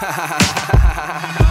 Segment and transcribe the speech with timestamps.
[0.00, 0.38] Ha ha ha
[0.78, 1.47] ha ha ha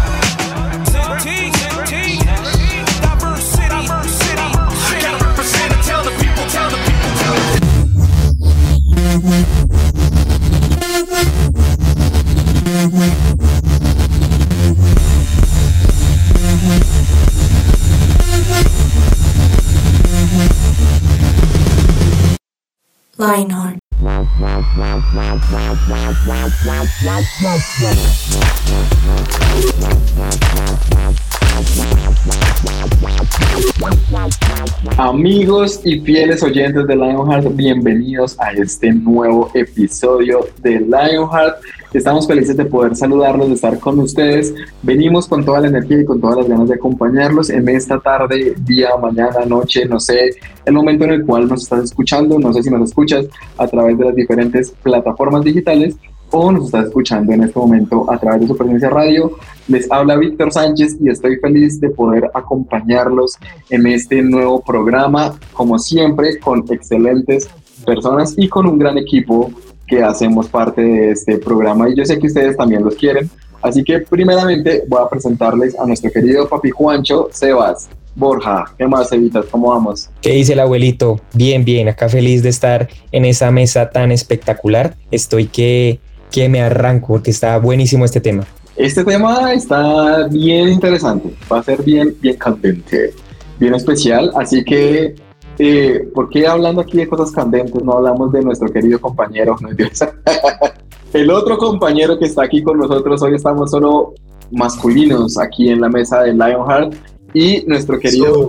[34.97, 41.61] Amigos y fieles oyentes de Lionheart, bienvenidos a este nuevo episodio de Lionheart.
[41.93, 44.53] Estamos felices de poder saludarlos, de estar con ustedes.
[44.81, 48.55] Venimos con toda la energía y con todas las ganas de acompañarlos en esta tarde,
[48.59, 50.31] día, mañana, noche, no sé,
[50.65, 53.25] el momento en el cual nos estás escuchando, no sé si nos escuchas
[53.57, 55.95] a través de las diferentes plataformas digitales
[56.31, 59.31] o nos estás escuchando en este momento a través de su presencia radio.
[59.67, 63.37] Les habla Víctor Sánchez y estoy feliz de poder acompañarlos
[63.69, 67.49] en este nuevo programa, como siempre, con excelentes
[67.85, 69.51] personas y con un gran equipo
[69.87, 73.29] que hacemos parte de este programa y yo sé que ustedes también los quieren.
[73.61, 77.89] Así que primeramente voy a presentarles a nuestro querido papi Juancho Sebas.
[78.15, 79.45] Borja, ¿qué más, Evitas?
[79.45, 80.09] ¿Cómo vamos?
[80.21, 81.21] ¿Qué dice el abuelito?
[81.33, 84.95] Bien, bien, acá feliz de estar en esa mesa tan espectacular.
[85.11, 85.99] Estoy que,
[86.31, 88.45] que me arranco porque está buenísimo este tema.
[88.75, 93.13] Este tema está bien interesante, va a ser bien, bien candente,
[93.59, 95.15] bien especial, así que
[95.57, 99.55] eh, ¿por qué hablando aquí de cosas candentes no hablamos de nuestro querido compañero?
[101.13, 104.13] El otro compañero que está aquí con nosotros, hoy estamos solo
[104.51, 106.93] masculinos aquí en la mesa de Lionheart
[107.33, 108.47] y nuestro querido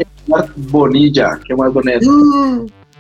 [0.57, 1.39] Bonilla.
[1.47, 1.99] ¿Qué más, Bonilla?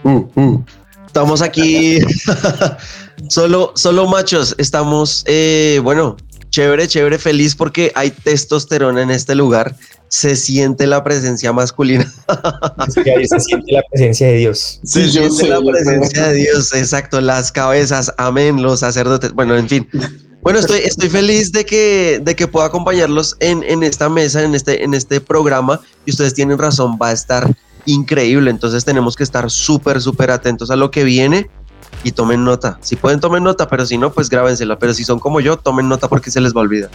[0.05, 0.62] Uh, uh.
[1.06, 1.99] Estamos aquí
[3.28, 4.55] solo, solo machos.
[4.58, 6.16] Estamos, eh, bueno,
[6.50, 9.77] chévere, chévere, feliz porque hay testosterona en este lugar.
[10.08, 12.10] Se siente la presencia masculina.
[12.88, 14.81] se siente la presencia de Dios.
[14.84, 17.20] Se sí, siente la presencia de Dios, exacto.
[17.20, 19.32] Las cabezas, amén, los sacerdotes.
[19.32, 19.88] Bueno, en fin.
[20.41, 24.54] Bueno, estoy, estoy feliz de que, de que pueda acompañarlos en, en esta mesa, en
[24.54, 25.81] este, en este programa.
[26.06, 27.54] Y ustedes tienen razón, va a estar
[27.84, 28.50] increíble.
[28.50, 31.50] Entonces tenemos que estar súper, súper atentos a lo que viene
[32.04, 32.78] y tomen nota.
[32.81, 34.78] Si pueden, tomen nota, pero si no, pues grábensela.
[34.78, 36.91] Pero si son como yo, tomen nota porque se les va a olvidar.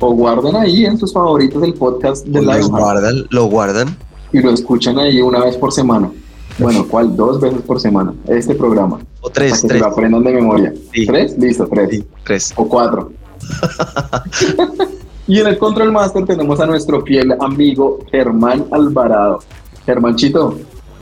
[0.00, 3.96] O guardan ahí en sus favoritos el podcast de Lo guardan, lo guardan.
[4.32, 6.10] Y lo escuchan ahí una vez por semana.
[6.58, 7.16] Bueno, ¿cuál?
[7.16, 8.14] Dos veces por semana.
[8.28, 8.98] Este programa.
[9.20, 9.78] O tres, para que tres.
[9.78, 10.74] Se lo aprendan de memoria.
[11.06, 11.38] ¿Tres?
[11.38, 11.90] Listo, tres.
[11.90, 12.52] Sí, tres.
[12.56, 13.12] O cuatro.
[15.26, 19.40] y en el Control Master tenemos a nuestro fiel amigo Germán Alvarado.
[19.84, 20.56] Germanchito,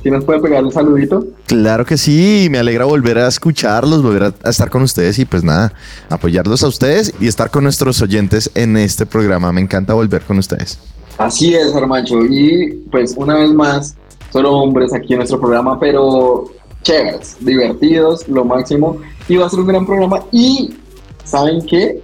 [0.04, 1.25] ¿Sí nos puede pegar un saludito?
[1.47, 5.44] Claro que sí, me alegra volver a escucharlos, volver a, estar con ustedes y pues
[5.44, 5.75] nada,
[6.09, 9.53] apoyarlos a ustedes y estar con nuestros oyentes en este programa.
[9.53, 10.78] Me encanta volver con ustedes.
[11.19, 12.25] Así es, Hermancho.
[12.25, 13.94] Y pues una vez más,
[14.32, 16.47] solo hombres aquí en nuestro programa, pero
[16.82, 18.99] chéveres, divertidos, lo máximo.
[19.28, 20.21] Y va a ser un gran programa.
[20.32, 20.75] Y,
[21.25, 22.03] ¿saben qué?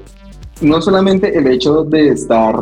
[0.60, 2.54] No solamente el hecho de estar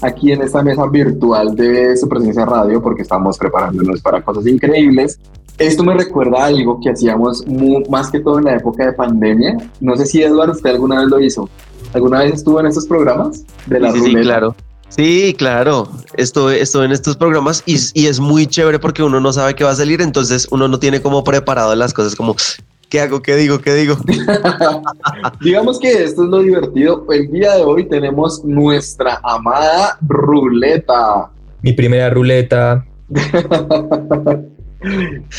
[0.00, 5.18] aquí en esta mesa virtual de su presencia radio porque estamos preparándonos para cosas increíbles.
[5.58, 7.44] Esto me recuerda a algo que hacíamos
[7.88, 9.56] más que todo en la época de pandemia.
[9.80, 11.48] No sé si Eduardo usted alguna vez lo hizo.
[11.92, 14.54] ¿Alguna vez estuvo en estos programas de la sí, sí, claro.
[14.88, 15.88] Sí, claro.
[16.16, 19.64] Estuve, estuve en estos programas y, y, es muy chévere porque uno no sabe qué
[19.64, 22.36] va a salir, entonces uno no tiene como preparado las cosas como
[22.92, 23.22] ¿Qué hago?
[23.22, 23.58] ¿Qué digo?
[23.58, 23.96] ¿Qué digo?
[25.40, 27.06] Digamos que esto es lo divertido.
[27.10, 31.30] El día de hoy tenemos nuestra amada ruleta.
[31.62, 32.84] Mi primera ruleta.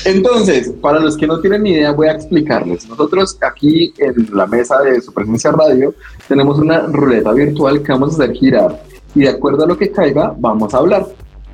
[0.06, 2.88] Entonces, para los que no tienen ni idea, voy a explicarles.
[2.88, 5.94] Nosotros aquí en la mesa de su presencia radio
[6.28, 8.84] tenemos una ruleta virtual que vamos a hacer girar
[9.16, 11.08] y de acuerdo a lo que caiga, vamos a hablar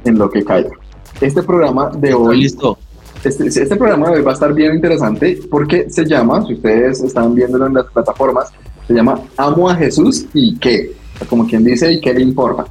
[0.06, 0.72] en lo que caiga.
[1.20, 2.78] Este programa de hoy listo.
[3.24, 7.68] Este, este, programa va a estar bien interesante porque se llama, si ustedes están viéndolo
[7.68, 8.50] en las plataformas,
[8.88, 10.94] se llama Amo a Jesús y qué,
[11.30, 12.66] como quien dice, y qué le importa.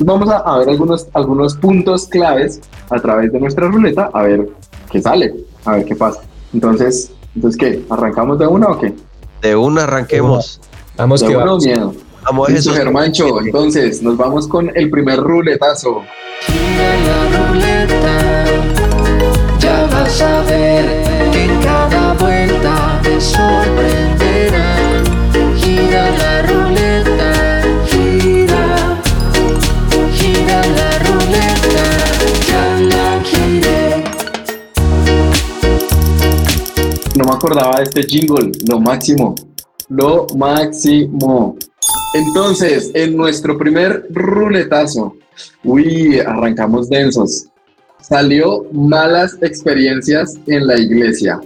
[0.00, 2.60] Vamos a, a, ver algunos, algunos puntos claves
[2.90, 4.48] a través de nuestra ruleta, a ver
[4.90, 5.34] qué sale,
[5.64, 6.20] a ver qué pasa.
[6.52, 7.84] Entonces, entonces ¿qué?
[7.90, 8.94] ¿Arrancamos de una o qué?
[9.42, 10.60] De una arranquemos.
[10.96, 11.64] Vamos de que una vamos.
[11.64, 11.94] miedo.
[12.48, 12.72] Listo.
[12.72, 16.02] Germancho, entonces nos vamos con el primer ruletazo.
[16.40, 18.44] Gira la ruleta,
[19.60, 24.75] ya vas a ver que en cada vuelta te sorprenderá.
[37.36, 39.34] Acordaba de este jingle, lo máximo.
[39.88, 41.56] Lo máximo.
[42.14, 45.16] Entonces, en nuestro primer ruletazo,
[45.64, 47.46] uy, arrancamos densos.
[48.00, 51.40] Salió malas experiencias en la iglesia.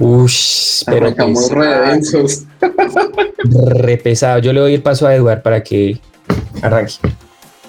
[0.00, 2.44] Ush, pero Arrancamos re densos.
[3.68, 4.38] re pesado.
[4.40, 6.00] Yo le doy el paso a Eduard para que
[6.62, 6.94] arranque.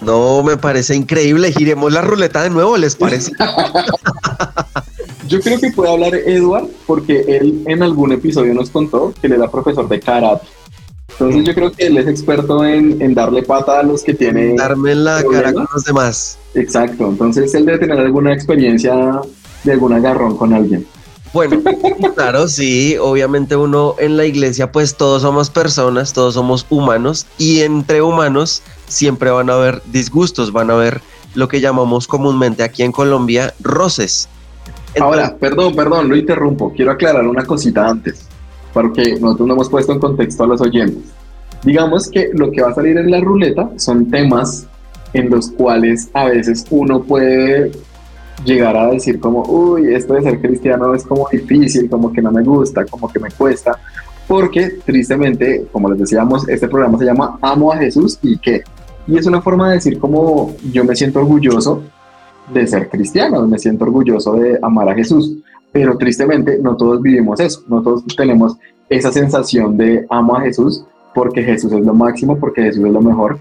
[0.01, 1.51] No, me parece increíble.
[1.51, 3.31] Giremos la ruleta de nuevo, ¿les parece?
[5.27, 9.33] Yo creo que puede hablar Edward porque él en algún episodio nos contó que él
[9.33, 10.47] era profesor de karate.
[11.19, 14.56] Entonces yo creo que él es experto en, en darle pata a los que tienen...
[14.56, 16.38] Darme la cara con los demás.
[16.53, 19.21] Exacto, entonces él debe tener alguna experiencia
[19.63, 20.85] de algún agarrón con alguien.
[21.33, 21.62] Bueno,
[22.15, 27.62] claro, sí, obviamente uno en la iglesia, pues todos somos personas, todos somos humanos y
[27.62, 31.01] entre humanos siempre van a haber disgustos, van a haber
[31.35, 34.29] lo que llamamos comúnmente aquí en Colombia roces.
[34.99, 36.71] Ahora, perdón, perdón, lo interrumpo.
[36.73, 38.27] Quiero aclarar una cosita antes,
[38.73, 41.03] porque nosotros no hemos puesto en contexto a los oyentes.
[41.63, 44.67] Digamos que lo que va a salir en la ruleta son temas
[45.13, 47.71] en los cuales a veces uno puede
[48.45, 52.31] llegar a decir como, uy, esto de ser cristiano es como difícil, como que no
[52.31, 53.79] me gusta, como que me cuesta,
[54.27, 58.61] porque tristemente, como les decíamos, este programa se llama Amo a Jesús y qué.
[59.07, 61.83] Y es una forma de decir como yo me siento orgulloso
[62.53, 65.38] de ser cristiano, me siento orgulloso de amar a Jesús,
[65.71, 68.55] pero tristemente no todos vivimos eso, no todos tenemos
[68.89, 70.83] esa sensación de amo a Jesús
[71.13, 73.38] porque Jesús es lo máximo, porque Jesús es lo mejor,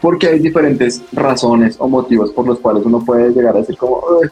[0.00, 4.02] porque hay diferentes razones o motivos por los cuales uno puede llegar a decir como,
[4.20, 4.28] "Uy,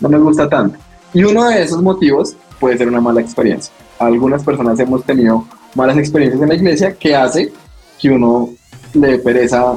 [0.00, 0.78] no me gusta tanto.
[1.14, 3.72] Y uno de esos motivos puede ser una mala experiencia.
[3.98, 5.44] Algunas personas hemos tenido
[5.74, 7.52] malas experiencias en la iglesia que hace
[8.00, 8.50] que uno
[8.94, 9.74] le pereza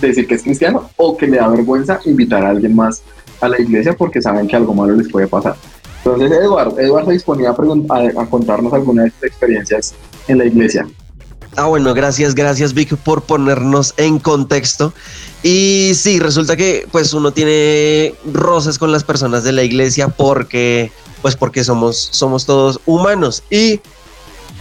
[0.00, 3.02] decir que es cristiano o que le da vergüenza invitar a alguien más
[3.40, 5.56] a la iglesia porque saben que algo malo les puede pasar.
[6.04, 9.94] Entonces, Eduardo, Eduardo se disponía a, a- a contarnos algunas de sus experiencias
[10.28, 10.86] en la iglesia.
[11.56, 14.92] Ah, bueno, gracias, gracias Vic por ponernos en contexto.
[15.42, 20.90] Y sí, resulta que pues uno tiene roces con las personas de la iglesia porque
[21.22, 23.80] pues porque somos somos todos humanos y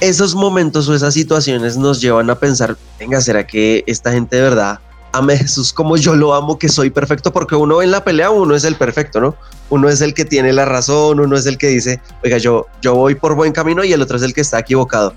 [0.01, 4.41] esos momentos o esas situaciones nos llevan a pensar, venga, ¿será que esta gente de
[4.43, 4.79] verdad
[5.13, 7.31] ame Jesús como yo lo amo, que soy perfecto?
[7.31, 9.35] Porque uno en la pelea uno es el perfecto, ¿no?
[9.69, 12.95] Uno es el que tiene la razón, uno es el que dice, oiga, yo, yo
[12.95, 15.13] voy por buen camino y el otro es el que está equivocado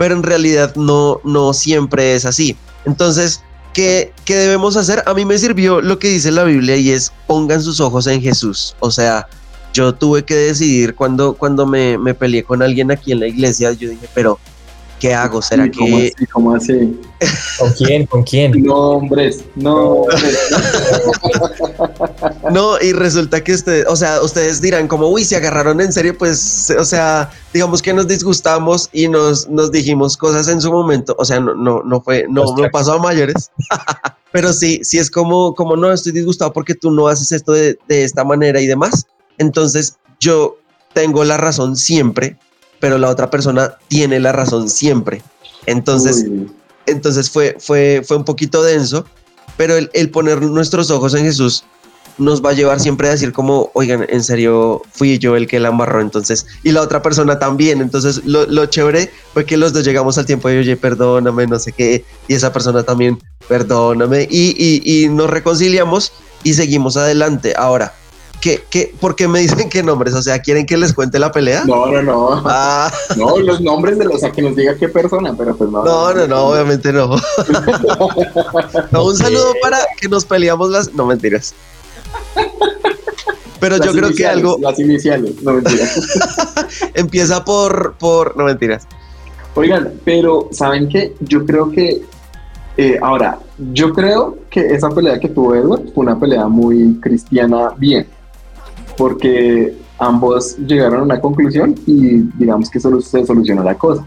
[0.00, 2.56] pero en realidad no, no siempre es así.
[2.86, 3.42] Entonces,
[3.74, 5.02] ¿qué, ¿qué debemos hacer?
[5.04, 8.22] A mí me sirvió lo que dice la Biblia y es pongan sus ojos en
[8.22, 8.74] Jesús.
[8.80, 9.28] O sea,
[9.74, 13.72] yo tuve que decidir cuando, cuando me, me peleé con alguien aquí en la iglesia,
[13.72, 14.38] yo dije, pero
[15.00, 15.42] ¿qué hago?
[15.42, 16.26] ¿Será ¿Y cómo que así?
[16.26, 17.00] ¿Cómo así?
[17.58, 18.06] ¿Con quién?
[18.06, 18.62] ¿Con quién?
[18.62, 20.38] Nombres, nombres.
[22.52, 22.80] no?
[22.80, 26.72] Y resulta que ustedes, o sea, ustedes dirán como, uy, se agarraron en serio, pues,
[26.78, 31.16] o sea, digamos que nos disgustamos y nos, nos dijimos cosas en su momento.
[31.18, 32.70] O sea, no, no, no fue, no, no Ostras.
[32.70, 33.50] pasó a mayores.
[34.32, 37.76] Pero sí, sí es como, como no estoy disgustado porque tú no haces esto de,
[37.88, 39.06] de esta manera y demás.
[39.38, 40.58] Entonces yo
[40.92, 42.38] tengo la razón siempre,
[42.80, 45.22] pero la otra persona tiene la razón siempre.
[45.66, 46.50] Entonces, Uy.
[46.86, 49.04] entonces fue, fue, fue un poquito denso,
[49.56, 51.64] pero el, el poner nuestros ojos en Jesús
[52.18, 55.58] nos va a llevar siempre a decir como, oigan, en serio, fui yo el que
[55.58, 59.72] la amarró, entonces, y la otra persona también, entonces lo, lo chévere fue que los
[59.72, 64.28] dos llegamos al tiempo de, oye, perdóname, no sé qué, y esa persona también, perdóname,
[64.30, 66.12] y, y, y nos reconciliamos
[66.42, 67.54] y seguimos adelante.
[67.56, 67.94] Ahora,
[68.40, 70.14] ¿qué, qué, ¿por qué me dicen qué nombres?
[70.14, 71.64] O sea, ¿quieren que les cuente la pelea?
[71.66, 72.42] No, no, no.
[72.46, 75.70] Ah, No, los nombres de los, o sea, que nos diga qué persona, pero pues
[75.70, 75.84] no.
[75.84, 77.16] no, no, no, obviamente no.
[78.90, 80.92] No, un saludo para que nos peleamos las.
[80.94, 81.54] No mentiras.
[83.60, 85.84] Pero Las yo creo que algo Las iniciales, no mentira.
[86.94, 88.36] empieza por, por.
[88.36, 88.84] No mentiras.
[89.54, 91.14] Oigan, pero ¿saben qué?
[91.20, 92.02] Yo creo que.
[92.76, 93.38] eh, ahora,
[93.72, 98.06] yo creo que esa pelea que tuvo Edward fue una pelea muy cristiana bien.
[99.00, 104.04] Porque ambos llegaron a una conclusión y digamos que solo se solucionó la cosa.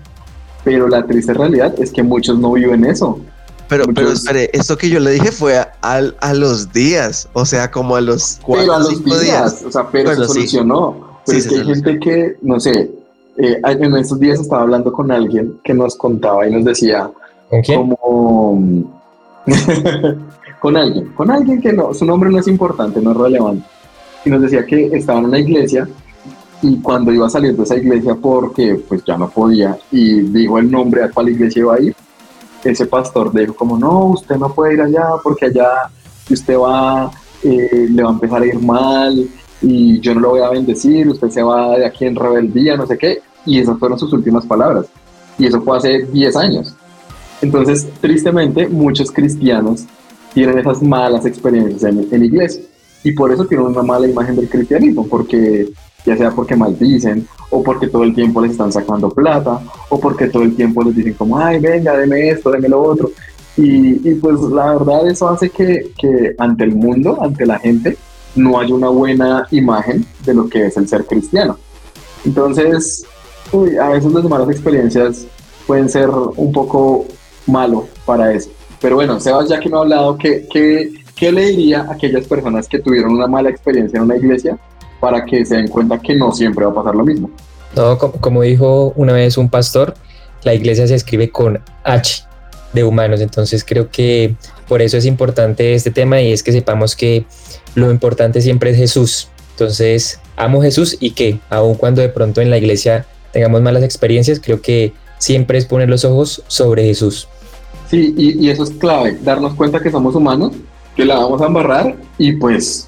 [0.63, 3.19] Pero la triste realidad es que muchos no viven eso.
[3.67, 7.27] Pero, pero Muchos- espere, esto que yo le dije fue a, al- a los días.
[7.33, 9.63] O sea, como a los cuatro pero a los cinco días, días.
[9.67, 10.33] o sea, pero Bueno, se sí.
[10.35, 10.95] solucionó.
[10.95, 12.91] Pero Sí, es se que hay gente que, no sé,
[13.37, 17.09] eh, en estos días estaba hablando con alguien que nos contaba y nos decía
[17.49, 17.79] ¿Con quién?
[17.95, 18.83] como
[20.61, 23.65] con alguien, con alguien que no, su nombre no es importante, no es relevante.
[24.25, 25.87] Y nos decía que estaba en una iglesia
[26.61, 30.71] y cuando iba salir de esa iglesia porque pues ya no podía y dijo el
[30.71, 31.93] nombre a cuál iglesia iba a ir,
[32.63, 35.89] ese pastor dijo como no, usted no puede ir allá porque allá
[36.29, 37.11] usted va,
[37.43, 39.27] eh, le va a empezar a ir mal
[39.61, 42.85] y yo no lo voy a bendecir, usted se va de aquí en rebeldía, no
[42.85, 43.21] sé qué.
[43.45, 44.87] Y esas fueron sus últimas palabras.
[45.37, 46.75] Y eso fue hace 10 años.
[47.41, 49.85] Entonces, tristemente, muchos cristianos
[50.33, 52.63] tienen esas malas experiencias en, en iglesia
[53.03, 55.69] y por eso tienen una mala imagen del cristianismo, porque
[56.05, 60.27] ya sea porque maldicen o porque todo el tiempo les están sacando plata o porque
[60.27, 63.11] todo el tiempo les dicen como, ay, venga, deme esto, deme lo otro.
[63.55, 67.97] Y, y pues la verdad eso hace que, que ante el mundo, ante la gente,
[68.35, 71.57] no haya una buena imagen de lo que es el ser cristiano.
[72.25, 73.05] Entonces,
[73.79, 75.27] a veces las malas experiencias
[75.67, 77.05] pueden ser un poco
[77.45, 78.49] malo para eso.
[78.81, 80.91] Pero bueno, Sebas, ya que me ha hablado, ¿qué, qué,
[81.23, 84.57] qué le diría a aquellas personas que tuvieron una mala experiencia en una iglesia
[84.99, 87.31] para que se den cuenta que no siempre va a pasar lo mismo?
[87.77, 89.93] No, como, como dijo una vez un pastor,
[90.43, 92.23] la iglesia se escribe con H
[92.73, 94.35] de humanos, entonces creo que
[94.67, 97.25] por eso es importante este tema y es que sepamos que
[97.73, 99.29] lo importante siempre es Jesús.
[99.51, 104.41] Entonces, amo Jesús y que aun cuando de pronto en la iglesia tengamos malas experiencias,
[104.43, 107.29] creo que siempre es poner los ojos sobre Jesús.
[107.89, 110.51] Sí, y, y eso es clave, darnos cuenta que somos humanos,
[110.95, 112.87] que la vamos a embarrar y pues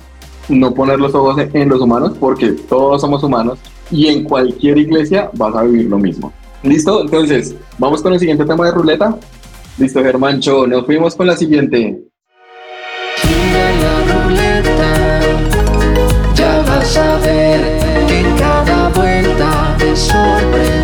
[0.49, 3.59] no poner los ojos en, los humanos porque todos somos humanos
[3.89, 6.31] y en cualquier iglesia vas a vivir lo mismo.
[6.63, 7.01] ¿Listo?
[7.01, 9.17] Entonces, vamos con el siguiente tema de ruleta.
[9.77, 11.99] Listo, Germancho, nos fuimos con la siguiente.
[13.17, 15.21] Gira la ruleta,
[16.33, 17.61] ya vas a ver
[18.07, 20.74] que cada vuelta te sorprenderán.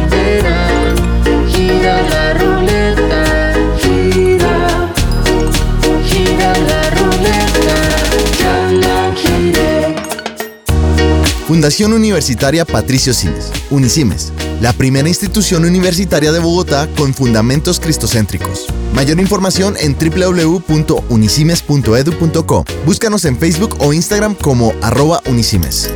[11.51, 14.31] Fundación Universitaria Patricio Simes, Unicimes,
[14.61, 18.67] la primera institución universitaria de Bogotá con fundamentos cristocéntricos.
[18.95, 22.65] Mayor información en www.unicimes.edu.co.
[22.85, 25.93] Búscanos en Facebook o Instagram como arroba unicimes.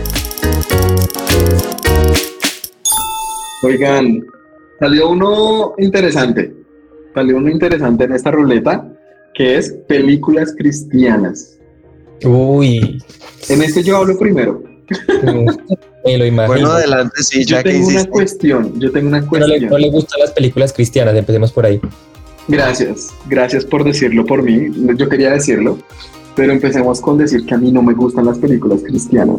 [3.63, 4.25] Oigan,
[4.81, 6.53] salió uno interesante.
[7.13, 8.91] Salió uno interesante en esta ruleta
[9.33, 11.57] que es películas cristianas.
[12.25, 13.01] Uy,
[13.47, 14.75] En este yo hablo primero.
[16.06, 16.48] me lo imagino.
[16.48, 18.80] Bueno, adelante, sí, Yo ya que tengo una cuestión.
[18.80, 19.70] Yo tengo una no, le, cuestión.
[19.70, 21.80] no le gustan las películas cristianas, empecemos por ahí.
[22.48, 24.70] Gracias, gracias por decirlo por mí.
[24.98, 25.80] Yo quería decirlo,
[26.36, 29.38] pero empecemos con decir que a mí no me gustan las películas cristianas.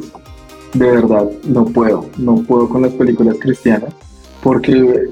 [0.74, 3.94] De verdad, no puedo, no puedo con las películas cristianas,
[4.42, 5.08] porque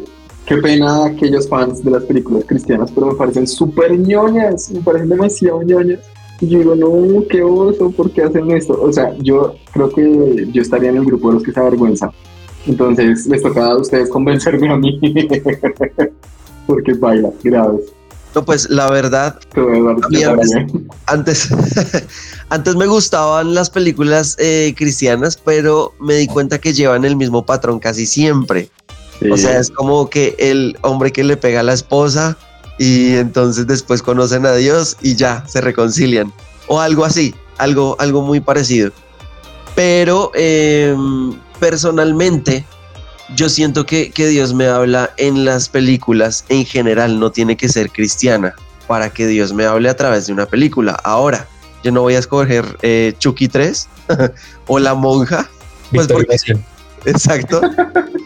[0.47, 5.09] qué pena aquellos fans de las películas cristianas, pero me parecen súper ñoñas, me parecen
[5.09, 6.01] demasiado ñoñas.
[6.41, 8.79] Yo digo, no, qué oso, ¿por qué hacen esto?
[8.81, 12.11] O sea, yo creo que yo estaría en el grupo de los que se avergüenzan.
[12.67, 14.99] Entonces, les toca a ustedes convencerme a mí.
[16.67, 17.83] porque baila, graves.
[18.35, 20.89] No, pues la verdad, Todo Eduardo, A mí te a veces- también.
[21.07, 21.49] antes,
[22.49, 27.47] antes me gustaban las películas eh, cristianas, pero me di cuenta que llevan el mismo
[27.47, 28.71] patrón casi siempre.
[29.31, 32.37] O sea, es como que el hombre que le pega a la esposa
[32.79, 36.33] y entonces después conocen a Dios y ya se reconcilian.
[36.67, 38.93] O algo así, algo, algo muy parecido.
[39.75, 42.65] Pero em, personalmente,
[43.35, 47.69] yo siento que, que Dios me habla en las películas en general, no tiene que
[47.69, 48.55] ser cristiana
[48.87, 50.93] para que Dios me hable a través de una película.
[51.05, 51.47] Ahora,
[51.83, 53.89] yo no voy a escoger eh, Chucky 3
[54.67, 55.49] o La Monja,
[55.91, 56.59] Pues porque-.
[57.05, 57.61] Exacto.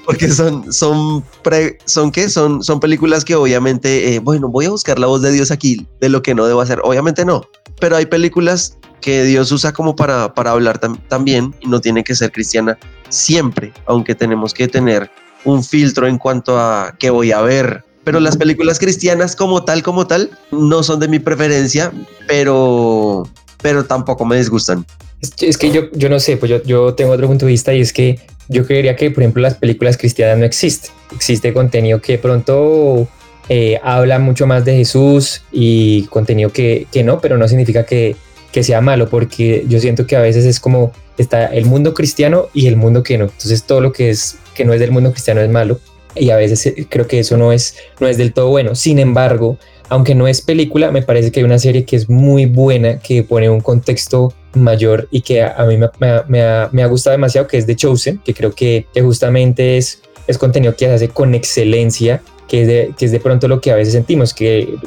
[0.08, 2.30] Porque son, son, pre- son qué?
[2.30, 5.86] Son, son películas que obviamente, eh, bueno, voy a buscar la voz de Dios aquí,
[6.00, 6.80] de lo que no debo hacer.
[6.82, 7.42] Obviamente no.
[7.78, 12.04] Pero hay películas que Dios usa como para, para hablar tam- también y no tiene
[12.04, 12.78] que ser cristiana
[13.10, 15.10] siempre, aunque tenemos que tener
[15.44, 17.84] un filtro en cuanto a qué voy a ver.
[18.02, 21.92] Pero las películas cristianas como tal, como tal, no son de mi preferencia,
[22.26, 23.28] pero,
[23.62, 24.84] pero tampoco me disgustan.
[25.20, 27.74] Es, es que yo, yo no sé, pues yo, yo tengo otro punto de vista
[27.74, 30.90] y es que yo creería que, por ejemplo, las películas cristianas no existen.
[31.14, 33.08] Existe contenido que pronto
[33.48, 38.16] eh, habla mucho más de Jesús y contenido que, que no, pero no significa que,
[38.52, 42.48] que sea malo, porque yo siento que a veces es como está el mundo cristiano
[42.54, 43.24] y el mundo que no.
[43.24, 45.78] Entonces todo lo que es que no es del mundo cristiano es malo
[46.14, 48.74] y a veces eh, creo que eso no es, no es del todo bueno.
[48.74, 52.46] Sin embargo, aunque no es película, me parece que hay una serie que es muy
[52.46, 57.56] buena, que pone un contexto mayor y que a, mí me, ha, gustado demasiado, que
[57.56, 60.02] es The Chosen, que creo que, justamente es,
[60.38, 64.34] contenido que se hace con excelencia, que es, de, pronto lo que a veces sentimos,
[64.34, 64.78] que,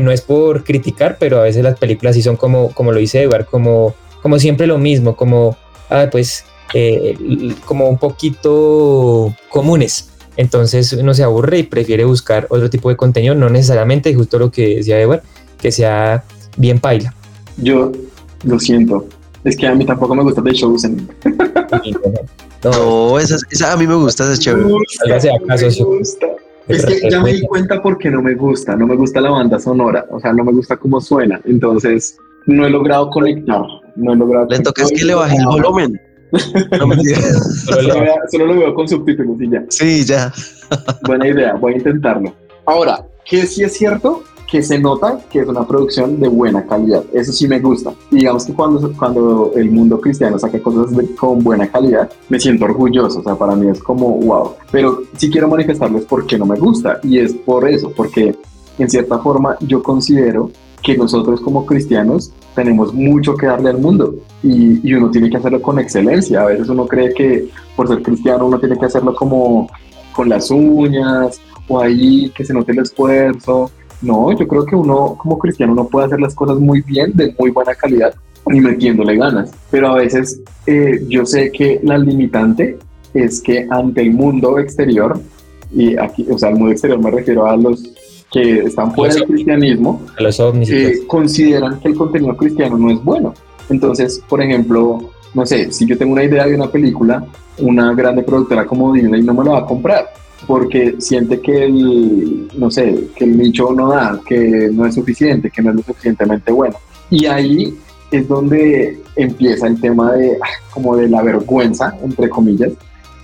[0.00, 3.46] no es por criticar, pero a veces las películas sí son como, lo dice Eduard,
[3.46, 3.94] como,
[4.38, 5.56] siempre lo mismo, como,
[5.90, 7.16] ah, pues, eh,
[7.64, 10.11] como un poquito comunes.
[10.36, 14.50] Entonces uno se aburre y prefiere buscar otro tipo de contenido, no necesariamente justo lo
[14.50, 15.22] que decía Edward,
[15.60, 16.24] que sea
[16.56, 17.14] bien paila.
[17.58, 17.92] Yo
[18.44, 19.06] lo siento.
[19.44, 21.08] Es que a mí tampoco me gusta The Chosen.
[22.64, 24.68] No, No, esa, esa a mí me gusta, esa es chévere.
[26.68, 29.58] Es que ya me di cuenta porque no me gusta, no me gusta la banda
[29.58, 33.62] sonora, o sea, no me gusta cómo suena, entonces no he logrado conectar,
[33.96, 34.46] no he logrado.
[34.48, 36.00] Le toca es que le baje el volumen.
[36.78, 37.94] No me solo,
[38.30, 39.64] solo lo veo con subtítulos y ya.
[39.68, 40.32] Sí, ya.
[41.06, 42.32] Buena idea, voy a intentarlo.
[42.64, 44.24] Ahora, ¿qué sí es cierto?
[44.52, 47.02] que se nota que es una producción de buena calidad.
[47.14, 47.94] Eso sí me gusta.
[48.10, 52.66] Y digamos que cuando, cuando el mundo cristiano saca cosas con buena calidad, me siento
[52.66, 53.20] orgulloso.
[53.20, 54.52] O sea, para mí es como wow.
[54.70, 57.00] Pero sí quiero manifestarles por qué no me gusta.
[57.02, 58.36] Y es por eso, porque
[58.78, 60.50] en cierta forma yo considero
[60.82, 65.36] que nosotros como cristianos tenemos mucho que darle al mundo y, y, uno tiene que
[65.36, 66.42] hacerlo con excelencia.
[66.42, 69.70] A veces uno cree que por ser cristiano uno tiene que hacerlo como
[70.12, 73.70] con las uñas o ahí que se note el esfuerzo
[74.02, 77.34] no, yo creo que uno como cristiano no puede hacer las cosas muy bien, de
[77.38, 78.14] muy buena calidad
[78.46, 79.52] y metiéndole ganas.
[79.70, 82.78] Pero a veces eh, yo sé que la limitante
[83.14, 85.20] es que ante el mundo exterior,
[85.70, 87.91] y aquí, o sea, al mundo exterior me refiero a los
[88.32, 93.34] que están fuera del cristianismo, eh, consideran que el contenido cristiano no es bueno.
[93.68, 97.24] Entonces, por ejemplo, no sé, si yo tengo una idea de una película,
[97.58, 100.06] una grande productora como Disney no me la va a comprar
[100.46, 105.50] porque siente que el, no sé, que el nicho no da, que no es suficiente,
[105.50, 106.76] que no es lo suficientemente bueno.
[107.10, 107.78] Y ahí
[108.10, 112.72] es donde empieza el tema de ah, como de la vergüenza, entre comillas,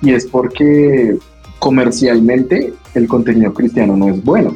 [0.01, 1.17] y es porque
[1.59, 4.55] comercialmente el contenido cristiano no es bueno.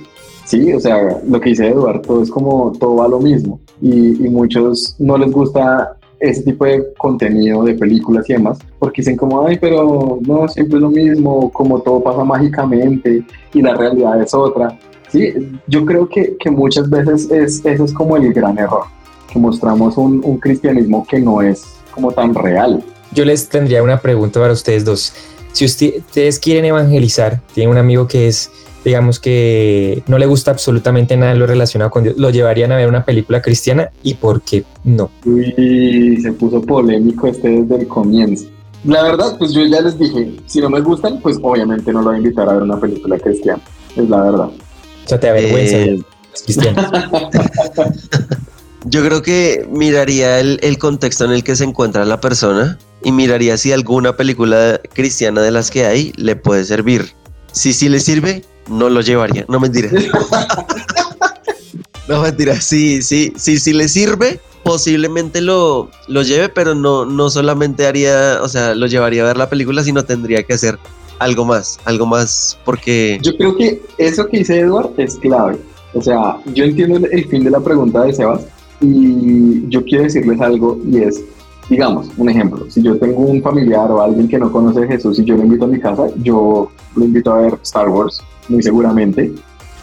[0.53, 4.29] Sí, o sea, lo que dice Eduardo es como todo va lo mismo y, y
[4.29, 9.47] muchos no les gusta ese tipo de contenido de películas y demás, porque dicen como,
[9.47, 14.35] ay, pero no, siempre es lo mismo, como todo pasa mágicamente y la realidad es
[14.35, 14.79] otra.
[15.09, 15.33] Sí,
[15.69, 18.85] yo creo que, que muchas veces es, eso es como el gran error,
[19.33, 22.85] que mostramos un, un cristianismo que no es como tan real.
[23.15, 25.15] Yo les tendría una pregunta para ustedes dos.
[25.53, 28.51] Si ustedes quieren evangelizar, tienen un amigo que es
[28.85, 32.77] digamos que no le gusta absolutamente nada de lo relacionado con Dios, lo llevarían a
[32.77, 35.11] ver una película cristiana y por qué no.
[35.25, 38.47] Uy, se puso polémico este desde el comienzo.
[38.85, 42.07] La verdad, pues yo ya les dije, si no me gustan, pues obviamente no lo
[42.07, 43.63] voy a invitar a ver una película cristiana,
[43.97, 44.47] es la verdad.
[44.47, 45.77] O sea, te avergüenza.
[45.79, 46.03] Eh...
[48.87, 53.13] yo creo que miraría el, el contexto en el que se encuentra la persona y
[53.13, 57.13] miraría si alguna película cristiana de las que hay le puede servir.
[57.53, 59.45] Si sí le sirve, no lo llevaría.
[59.49, 59.91] No mentira.
[62.09, 62.61] no mentira.
[62.61, 68.39] Sí, sí, sí, si le sirve, posiblemente lo, lo lleve, pero no, no solamente haría,
[68.43, 70.79] o sea, lo llevaría a ver la película, sino tendría que hacer
[71.19, 73.19] algo más, algo más, porque...
[73.23, 75.59] Yo creo que eso que dice Edward es clave.
[75.95, 78.47] O sea, yo entiendo el fin de la pregunta de Sebas
[78.81, 81.23] y yo quiero decirles algo y es,
[81.69, 85.19] digamos, un ejemplo, si yo tengo un familiar o alguien que no conoce a Jesús
[85.19, 88.23] y yo lo invito a mi casa, yo lo invito a ver Star Wars
[88.53, 89.33] muy seguramente.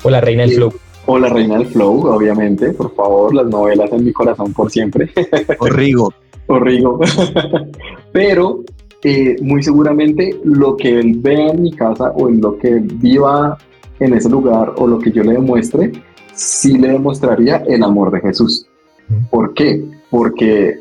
[0.04, 0.74] O la reina del flow.
[1.06, 5.10] O la reina del flow, obviamente, por favor, las novelas en mi corazón por siempre.
[5.60, 6.14] O Rigo.
[6.48, 7.00] o Rigo.
[8.14, 8.64] Pero
[9.04, 13.58] eh, muy seguramente lo que él vea en mi casa o en lo que viva
[14.00, 15.92] en ese lugar o lo que yo le demuestre,
[16.34, 18.68] sí le demostraría el amor de Jesús.
[19.30, 19.84] ¿Por qué?
[20.10, 20.80] Porque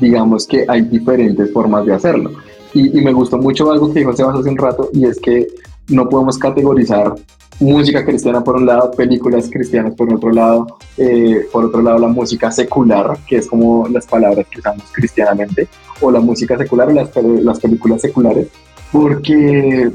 [0.00, 2.32] digamos que hay diferentes formas de hacerlo.
[2.74, 5.46] Y, y me gustó mucho algo que dijo Sebas hace un rato, y es que
[5.88, 7.14] no podemos categorizar
[7.60, 12.08] música cristiana por un lado, películas cristianas por otro lado, eh, por otro lado la
[12.08, 15.68] música secular, que es como las palabras que usamos cristianamente,
[16.00, 18.48] o la música secular o las, las películas seculares,
[18.92, 19.90] porque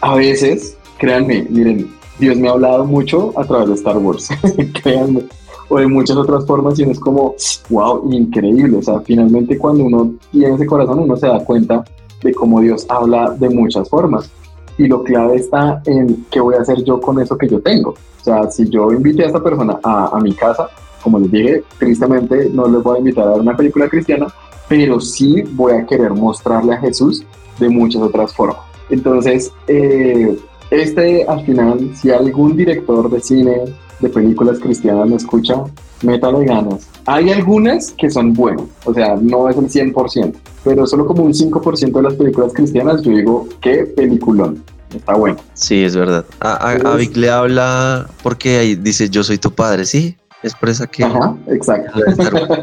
[0.00, 4.28] a veces, créanme, miren, Dios me ha hablado mucho a través de Star Wars,
[4.82, 5.24] créanme,
[5.68, 7.34] o de muchas otras formas y es como,
[7.70, 11.84] wow, increíble, o sea, finalmente cuando uno tiene ese corazón uno se da cuenta
[12.22, 14.30] de cómo Dios habla de muchas formas
[14.78, 17.90] y lo clave está en qué voy a hacer yo con eso que yo tengo.
[17.90, 20.68] O sea, si yo invité a esta persona a, a mi casa,
[21.02, 24.28] como les dije, tristemente no les voy a invitar a ver una película cristiana,
[24.68, 27.24] pero sí voy a querer mostrarle a Jesús
[27.58, 28.58] de muchas otras formas.
[28.90, 30.38] Entonces, eh,
[30.70, 33.64] este al final, si algún director de cine,
[34.00, 35.64] de películas cristianas me escucha,
[36.02, 36.88] métale ganas.
[37.06, 40.34] Hay algunas que son buenas, o sea, no es el 100%,
[40.64, 44.62] pero solo como un 5% de las películas cristianas, yo digo, qué peliculón.
[44.94, 45.36] Está bueno.
[45.52, 46.24] Sí, es verdad.
[46.40, 50.16] A, a, Vic le habla porque ahí dice yo soy tu padre, ¿sí?
[50.42, 51.04] Es por esa que.
[51.04, 52.00] Ajá, exacto.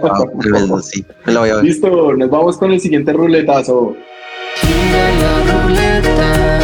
[0.04, 1.06] Ah, tremendo, sí.
[1.26, 1.66] Me la voy a ver.
[1.66, 3.96] Listo, nos vamos con el siguiente ruletazo.
[4.56, 6.60] Gira la ruleta,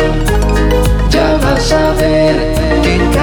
[1.10, 3.21] ya vas a ver que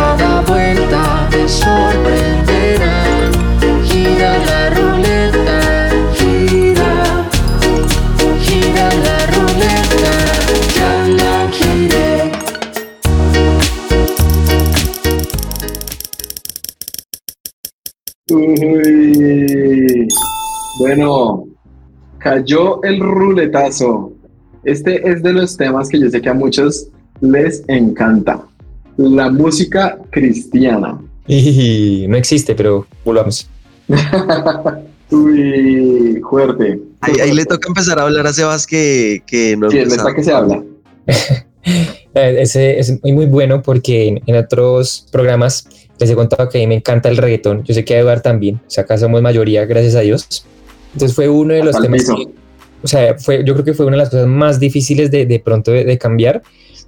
[20.88, 21.44] Bueno,
[22.16, 24.10] cayó el ruletazo.
[24.64, 26.88] Este es de los temas que yo sé que a muchos
[27.20, 28.40] les encanta.
[28.96, 30.98] La música cristiana.
[31.26, 33.50] Y no existe, pero volvamos.
[35.10, 36.80] Uy, fuerte.
[37.02, 40.08] Ahí, ahí le toca empezar a hablar a Sebas que, que no Sí, es empezaba.
[40.08, 40.62] esta que se habla.
[42.14, 45.68] Eh, Ese es muy, muy bueno porque en, en otros programas
[46.00, 47.62] les he contado que a mí me encanta el reggaetón.
[47.64, 48.56] Yo sé que a Eduard también.
[48.66, 50.46] O sea, acá somos mayoría, gracias a Dios.
[50.92, 52.28] Entonces fue uno de los Hasta temas que,
[52.82, 55.40] o sea, fue, yo creo que fue una de las cosas más difíciles de, de
[55.40, 56.42] pronto de, de cambiar,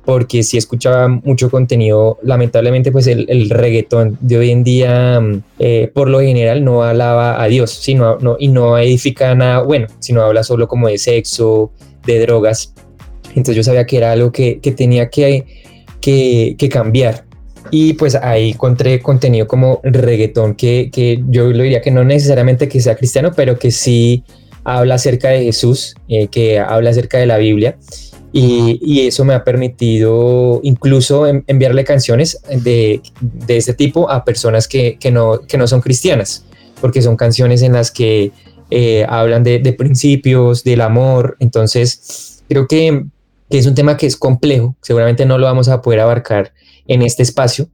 [0.04, 2.18] porque sí escuchaba mucho contenido.
[2.22, 6.82] Lamentablemente, pues el, el reggaetón de hoy en día, mm, eh, por lo general, no
[6.82, 10.98] alaba a Dios, sino, no, y no edifica nada bueno, sino habla solo como de
[10.98, 11.72] sexo,
[12.06, 12.72] de drogas.
[13.30, 15.44] Entonces yo sabía que era algo que, que tenía que,
[16.00, 17.24] que, que cambiar.
[17.70, 22.68] Y pues ahí encontré contenido como reggaetón, que, que yo lo diría que no necesariamente
[22.68, 24.24] que sea cristiano, pero que sí
[24.64, 27.76] habla acerca de Jesús, eh, que habla acerca de la Biblia.
[28.32, 34.24] Y, y eso me ha permitido incluso en- enviarle canciones de, de este tipo a
[34.24, 36.44] personas que, que no, que no son cristianas,
[36.80, 38.30] porque son canciones en las que
[38.70, 41.36] eh, hablan de, de principios, del amor.
[41.40, 43.04] Entonces, creo que,
[43.50, 46.52] que es un tema que es complejo, seguramente no lo vamos a poder abarcar
[46.92, 47.68] en este espacio,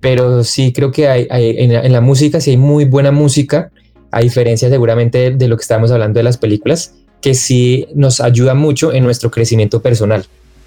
[0.00, 3.12] pero sí creo que hay, hay- en, la, en la música, sí hay muy buena
[3.12, 3.70] música,
[4.10, 8.20] a diferencia seguramente de, de lo que estábamos hablando de las películas, que sí nos
[8.20, 10.24] ayuda mucho en nuestro crecimiento personal.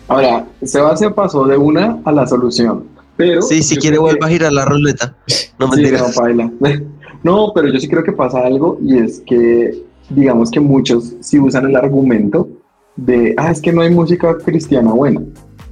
[0.08, 2.86] Ahora, Seba se pasó de una a la solución.
[3.18, 5.16] Pero Sí, si quiere vuelva a girar la ruleta.
[5.60, 6.02] No Sí, mentira.
[6.02, 6.52] no.
[7.24, 9.72] No, pero yo sí creo que pasa algo y es que,
[10.10, 12.48] digamos que muchos sí usan el argumento
[12.96, 15.22] de, ah, es que no hay música cristiana buena.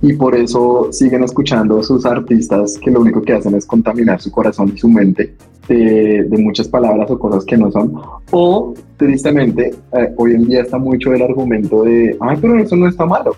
[0.03, 4.29] Y por eso siguen escuchando sus artistas que lo único que hacen es contaminar su
[4.31, 5.33] corazón y su mente
[5.69, 7.93] de, de muchas palabras o cosas que no son.
[8.31, 12.87] O, tristemente, eh, hoy en día está mucho el argumento de, ay, pero eso no
[12.89, 13.33] está malo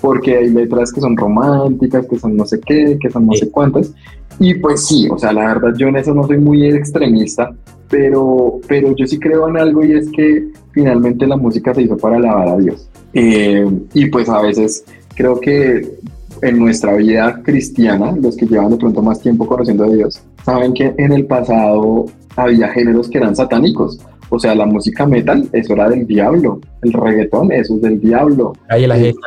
[0.00, 3.40] porque hay letras que son románticas, que son no sé qué, que son no Sí.
[3.40, 3.92] sé cuántas.
[4.38, 7.50] Y pues sí, o sea, la verdad yo en eso no soy muy extremista,
[7.90, 11.96] pero, pero yo sí creo en algo y es que finalmente la música se hizo
[11.96, 12.88] para alabar a Dios.
[13.14, 14.84] Eh, y pues a veces
[15.18, 15.98] creo que
[16.42, 20.72] en nuestra vida cristiana, los que llevan de pronto más tiempo conociendo a Dios, saben
[20.72, 23.98] que en el pasado había géneros que eran satánicos.
[24.30, 26.60] O sea, la música metal, eso era del diablo.
[26.82, 28.52] El reggaetón, eso es del diablo.
[28.68, 29.18] Ahí la gente,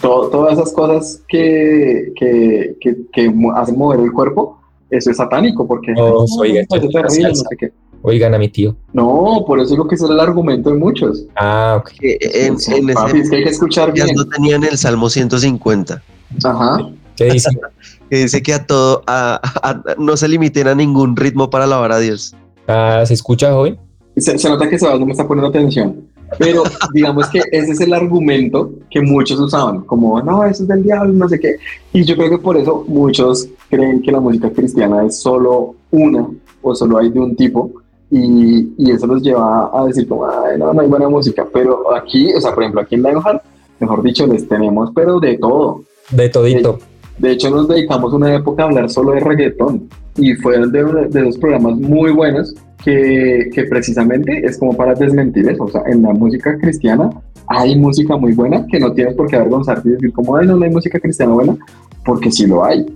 [0.00, 4.58] todo- todas esas cosas que, que, que, que hacen mover el cuerpo,
[4.90, 7.72] eso es satánico, porque Oh, no, oiga, pues, es terrible, no sé qué.
[8.02, 8.76] Oigan a mi tío.
[8.92, 11.24] No, por eso digo que ese era el argumento de muchos.
[11.36, 11.90] Ah, ok.
[11.98, 14.08] Que en, Sí, en papi, ese es que hay que escuchar bien.
[14.14, 16.02] no tenían el Salmo 150,
[16.44, 16.90] Ajá.
[17.16, 17.50] ¿Qué dice?
[18.10, 21.92] que dice que a todo, a- a- no se limiten a ningún ritmo para alabar
[21.92, 22.34] a Dios.
[22.66, 23.78] Ah, ¿Se escucha, joven?
[24.16, 25.96] Se, se nota que Sebas no me está poniendo atención.
[26.38, 30.82] Pero digamos que ese es el argumento que muchos usaban, como, no, eso es del
[30.82, 31.56] diablo, no sé qué.
[31.92, 36.26] Y yo creo que por eso muchos creen que la música cristiana es solo una
[36.60, 37.70] o solo hay de un tipo.
[38.10, 41.46] Y, y eso los lleva a decir como, ay, no, no hay buena música.
[41.52, 43.42] Pero aquí, o sea, por ejemplo, aquí en Lionheart,
[43.80, 45.82] mejor dicho, les tenemos, pero de todo.
[46.10, 46.78] De todito.
[47.18, 51.22] De hecho, nos dedicamos una época a hablar solo de reggaetón y fue de, de
[51.22, 55.64] los programas muy buenos que, que precisamente es como para desmentir eso.
[55.64, 57.10] O sea, en la música cristiana
[57.48, 60.56] hay música muy buena que no tienes por qué avergonzarte y decir como, ay, no,
[60.56, 61.56] no hay música cristiana buena,
[62.04, 62.86] porque sí lo hay.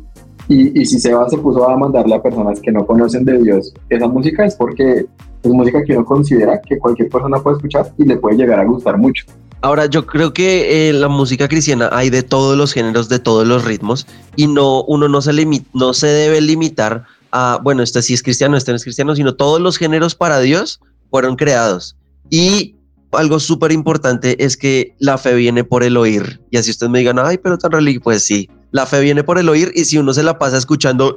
[0.49, 4.09] Y, si Seba se puso a mandarle a personas que no conocen de Dios esa
[4.09, 5.07] música es porque
[5.43, 8.65] es música que uno considera que cualquier persona puede escuchar y le puede llegar a
[8.65, 9.25] gustar mucho.
[9.61, 13.47] Ahora, yo creo que eh, la música cristiana hay de todos los géneros, de todos
[13.47, 18.03] los ritmos, y no, uno no se, limi- no se debe limitar a, bueno, este
[18.03, 21.97] sí es cristiano, este no es cristiano, sino todos los géneros para Dios fueron creados.
[22.29, 22.75] Y
[23.13, 26.41] algo súper importante es que la fe viene por el oír.
[26.51, 29.39] Y así ustedes me digan, ay, pero tan religioso, pues sí, la fe viene por
[29.39, 31.17] el oír, y si uno se la pasa escuchando,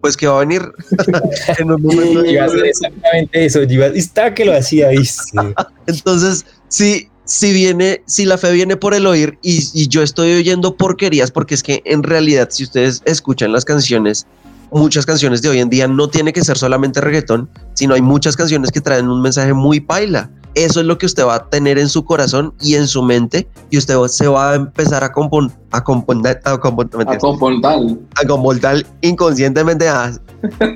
[0.00, 0.62] pues que va a venir
[1.58, 2.24] en un momento.
[2.24, 3.62] Iba a hacer exactamente eso.
[3.62, 5.22] yo iba- Está que lo hacía, ¿viste?
[5.86, 10.32] Entonces, si, si viene, si la fe viene por el oír y, y yo estoy
[10.34, 14.26] oyendo porquerías, porque es que en realidad, si ustedes escuchan las canciones,
[14.74, 18.36] muchas canciones de hoy en día no tiene que ser solamente reggaetón, sino hay muchas
[18.36, 20.30] canciones que traen un mensaje muy paila.
[20.54, 23.48] Eso es lo que usted va a tener en su corazón y en su mente,
[23.70, 27.78] y usted se va a empezar a compon, a componer, a compon- A comportar.
[28.22, 29.88] a comportar inconscientemente.
[29.88, 30.12] ah,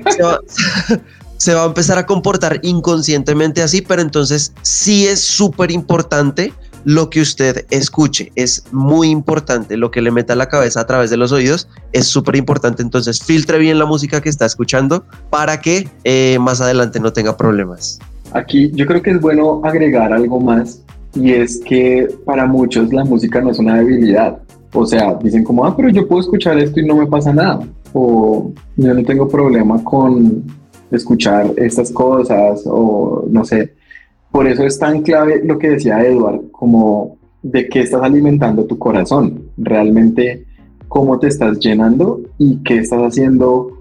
[0.09, 0.39] se, va,
[1.37, 6.53] se va a empezar a comportar inconscientemente así, pero entonces sí es súper importante
[6.85, 8.31] lo que usted escuche.
[8.35, 9.77] Es muy importante.
[9.77, 12.81] Lo que le meta a la cabeza a través de los oídos es súper importante.
[12.81, 17.37] Entonces, filtre bien la música que está escuchando para que eh, más adelante no tenga
[17.37, 17.99] problemas.
[18.33, 20.83] Aquí yo creo que es bueno agregar algo más
[21.15, 24.39] y es que para muchos la música no es una debilidad.
[24.73, 27.59] O sea, dicen como, ah, pero yo puedo escuchar esto y no me pasa nada.
[27.93, 30.43] O yo no tengo problema con
[30.91, 33.73] escuchar estas cosas o no sé.
[34.31, 38.77] Por eso es tan clave lo que decía Edward, como de qué estás alimentando tu
[38.77, 40.45] corazón, realmente
[40.87, 43.79] cómo te estás llenando y qué estás haciendo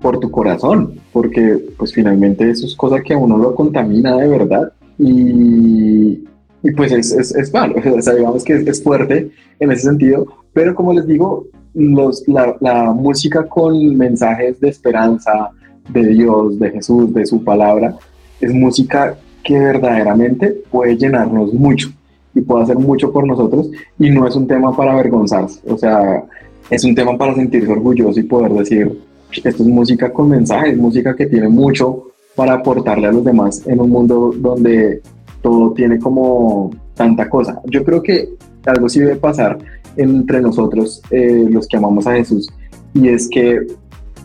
[0.00, 4.28] por tu corazón, porque pues finalmente eso es cosa que a uno lo contamina de
[4.28, 6.24] verdad y,
[6.62, 10.74] y pues es, es, es malo, o digamos que es, fuerte en ese sentido, pero
[10.74, 15.50] como les digo, los, la, la música con mensajes de esperanza,
[15.88, 17.96] de Dios, de Jesús, de su palabra,
[18.40, 19.16] es música
[19.48, 21.88] que verdaderamente puede llenarnos mucho
[22.34, 26.22] y puede hacer mucho por nosotros y no es un tema para avergonzarse, o sea,
[26.68, 29.00] es un tema para sentirse orgulloso y poder decir,
[29.32, 33.80] esto es música con mensajes, música que tiene mucho para aportarle a los demás en
[33.80, 35.00] un mundo donde
[35.40, 37.58] todo tiene como tanta cosa.
[37.64, 38.28] Yo creo que
[38.66, 39.56] algo sí debe pasar
[39.96, 42.52] entre nosotros, eh, los que amamos a Jesús,
[42.92, 43.66] y es que,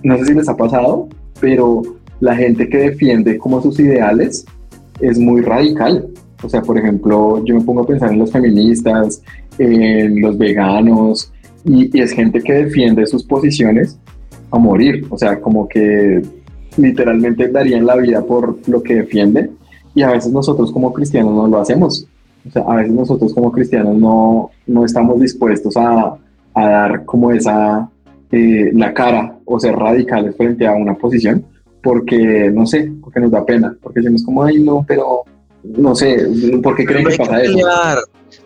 [0.03, 1.07] no sé si les ha pasado,
[1.39, 1.81] pero
[2.19, 4.45] la gente que defiende como sus ideales
[5.03, 6.07] es muy radical.
[6.41, 9.21] O sea, por ejemplo, yo me pongo a pensar en los feministas,
[9.57, 11.31] en los veganos,
[11.65, 13.99] y, es gente que defiende sus posiciones
[14.51, 15.05] a morir.
[15.09, 16.21] O sea, como que
[16.77, 19.51] literalmente darían la vida por lo que defienden
[19.93, 22.07] y a veces nosotros como cristianos no lo hacemos.
[22.47, 26.17] O sea, a veces nosotros como cristianos no, no estamos dispuestos a,
[26.53, 27.89] a dar como esa,
[28.31, 31.45] eh, la cara o ser radicales frente a una posición
[31.83, 35.23] porque, no sé, porque nos da pena, porque decimos como, ay, no, pero
[35.63, 36.27] no sé,
[36.61, 37.57] ¿por qué creen que pasa eso?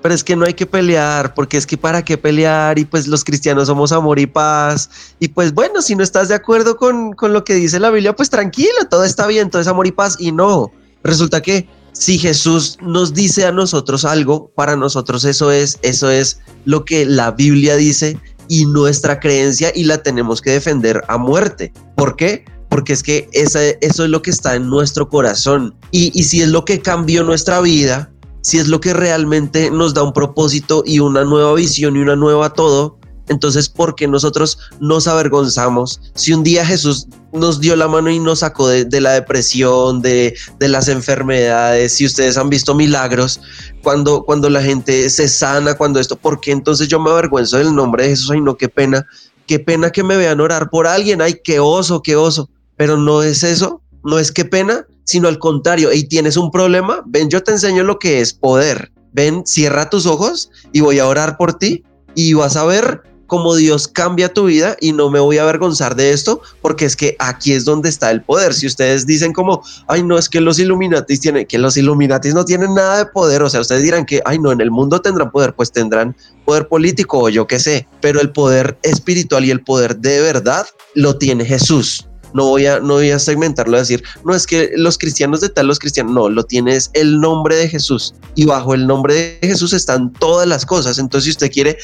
[0.01, 3.07] Pero es que no hay que pelear, porque es que para qué pelear y pues
[3.07, 5.15] los cristianos somos amor y paz.
[5.19, 8.13] Y pues bueno, si no estás de acuerdo con, con lo que dice la Biblia,
[8.13, 10.17] pues tranquilo, todo está bien, todo es amor y paz.
[10.19, 10.71] Y no,
[11.07, 16.41] Resulta que si Jesús nos dice a nosotros algo, para nosotros eso es, eso es
[16.65, 18.19] lo que la Biblia dice
[18.49, 21.71] y nuestra creencia y la tenemos que defender a muerte.
[21.95, 22.43] ¿Por qué?
[22.69, 25.75] Porque es que eso es lo que está en nuestro corazón.
[25.91, 29.93] Y, y si es lo que cambió nuestra vida, si es lo que realmente nos
[29.93, 32.97] da un propósito y una nueva visión y una nueva todo,
[33.29, 35.99] entonces, ¿por qué nosotros nos avergonzamos?
[36.15, 40.33] Si un día Jesús nos dio la mano y nos sacó de, la depresión, de,
[40.59, 43.41] las enfermedades, si ustedes han visto milagros,
[43.83, 47.75] cuando, cuando la gente se sana, cuando esto, ¿por qué entonces yo me avergüenzo del
[47.75, 48.31] nombre de Jesús?
[48.31, 49.05] Ay, no, qué pena,
[49.45, 52.49] qué pena que me vean orar por alguien, ay, qué oso, qué oso.
[52.77, 57.03] Pero no es eso, no es qué pena, sino al contrario, y tienes un problema,
[57.05, 58.91] ven, yo te enseño lo que es poder.
[59.13, 63.55] Ven, cierra tus ojos y voy a orar por ti y vas a ver como
[63.55, 67.15] Dios cambia tu vida y no me voy a avergonzar de esto porque es que
[67.19, 68.53] aquí es donde está el poder.
[68.53, 72.45] Si ustedes dicen como, ay, no, es que los Illuminatis tienen, que los Illuminatis no
[72.45, 75.29] tienen nada de poder, o sea, ustedes dirán que, ay, no, en el mundo tendrán
[75.29, 79.63] poder, pues tendrán poder político o yo qué sé, pero el poder espiritual y el
[79.63, 84.03] poder de verdad lo tiene Jesús no voy a, no voy a segmentarlo a decir,
[84.23, 87.69] no es que los cristianos de tal, los cristianos, no, lo tienes el nombre de
[87.69, 90.99] Jesús y bajo el nombre de Jesús están todas las cosas.
[90.99, 91.77] Entonces, si usted quiere,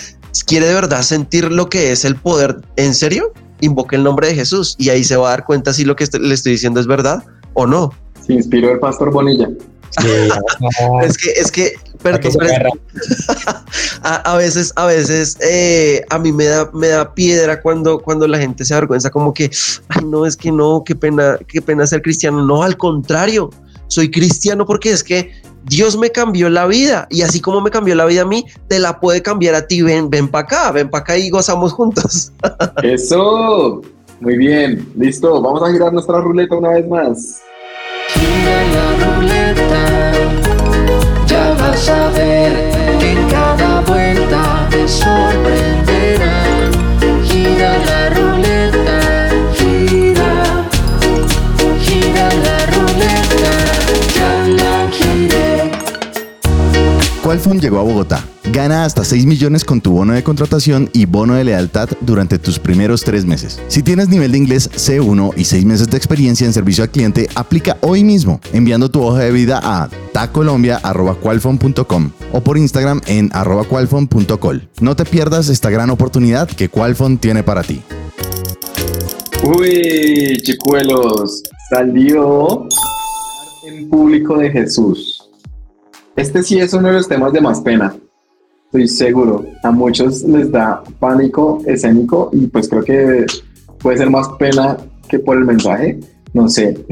[0.46, 3.34] quiere de verdad sentir lo que es el poder, ¿en serio?
[3.62, 6.08] Invoque el nombre de Jesús y ahí se va a dar cuenta si lo que
[6.20, 7.92] le estoy diciendo es verdad o no.
[8.26, 9.50] Se inspiró el pastor Bonilla.
[11.04, 11.74] es que, es que,
[14.04, 18.38] a, veces, a veces, eh, a mí me da, me da piedra cuando, cuando la
[18.38, 19.50] gente se avergüenza, como que,
[19.90, 22.46] ay, no, es que no, qué pena, qué pena ser cristiano.
[22.46, 23.50] No, al contrario,
[23.88, 25.32] soy cristiano porque es que
[25.66, 28.80] Dios me cambió la vida y así como me cambió la vida a mí, te
[28.80, 29.82] la puede cambiar a ti.
[29.82, 32.32] Ven, ven para acá, ven para acá y gozamos juntos.
[32.84, 33.82] Eso,
[34.20, 35.42] muy bien, listo.
[35.42, 37.42] Vamos a girar nuestra ruleta una vez más.
[38.14, 40.53] Gira la ruleta, ya
[41.56, 42.73] vas a ver
[57.24, 58.28] Qualfon llegó a Bogotá.
[58.52, 62.60] Gana hasta 6 millones con tu bono de contratación y bono de lealtad durante tus
[62.60, 63.62] primeros tres meses.
[63.70, 67.30] Si tienes nivel de inglés C1 y 6 meses de experiencia en servicio al cliente,
[67.36, 74.68] aplica hoy mismo enviando tu hoja de vida a tacolombia.qualfon.com o por Instagram en qualfon.col.
[74.82, 77.82] No te pierdas esta gran oportunidad que Qualfon tiene para ti.
[79.44, 82.68] Uy, chicuelos, salió
[83.66, 85.23] en público de Jesús.
[86.16, 87.96] Este sí es uno de los temas de más pena.
[88.66, 89.46] Estoy seguro.
[89.64, 93.26] A muchos les da pánico escénico y pues creo que
[93.80, 96.00] puede ser más pena que por el mensaje.
[96.34, 96.78] No sé.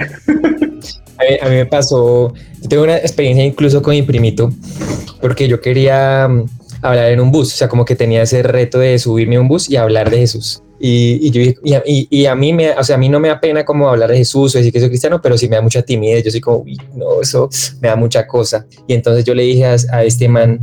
[1.44, 2.34] A mí, me pasó,
[2.68, 4.52] tengo una experiencia incluso con mi primito,
[5.22, 6.46] porque yo quería mm,
[6.82, 9.48] hablar en un bus, o sea, como que tenía ese reto de subirme a un
[9.48, 10.64] bus y hablar de Jesús.
[10.84, 11.54] Y, y,
[12.24, 14.18] yo, a mí me, o sea, a mí no me da pena como hablar de
[14.18, 16.24] Jesús o decir que soy cristiano, pero sí me da mucha timidez.
[16.24, 16.66] Yo soy como,
[16.96, 18.66] no, eso me da mucha cosa.
[18.88, 20.60] Y entonces yo le dije a, este man,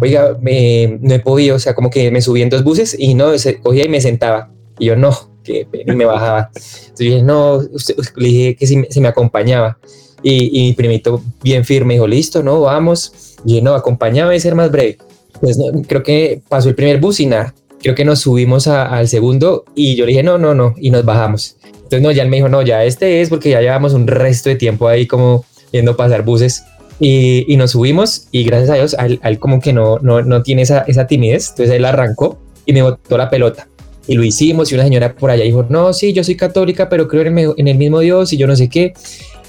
[0.00, 3.36] oiga, no he podido, o sea, como que me subí en dos buses y no,
[3.36, 4.50] se, cogía y me sentaba.
[4.78, 5.12] Y yo no,
[5.44, 6.50] que y me bajaba.
[6.54, 7.60] Entonces dije, no,
[8.16, 9.78] le dije que si, me acompañaba.
[10.22, 13.36] Y, mi primito bien firme dijo, listo, no, vamos.
[13.44, 14.96] Y no, acompañaba y ser más breve.
[15.42, 19.08] Pues no, creo que pasó el primer bus y nada creo que nos subimos al
[19.08, 21.56] segundo y yo le dije, no, no, no, y nos bajamos.
[21.74, 24.50] Entonces, no, ya él me dijo, no, ya este es porque ya llevamos un resto
[24.50, 26.64] de tiempo ahí como viendo pasar buses
[27.00, 30.62] y, y nos subimos y gracias a Dios, él, como que no, no, no tiene
[30.62, 33.68] esa, esa timidez, entonces él arrancó y me botó la pelota.
[34.06, 37.08] Y lo hicimos y una señora por allá dijo, no, sí, yo soy católica, pero
[37.08, 38.94] creo en el, en el mismo Dios y yo no sé qué.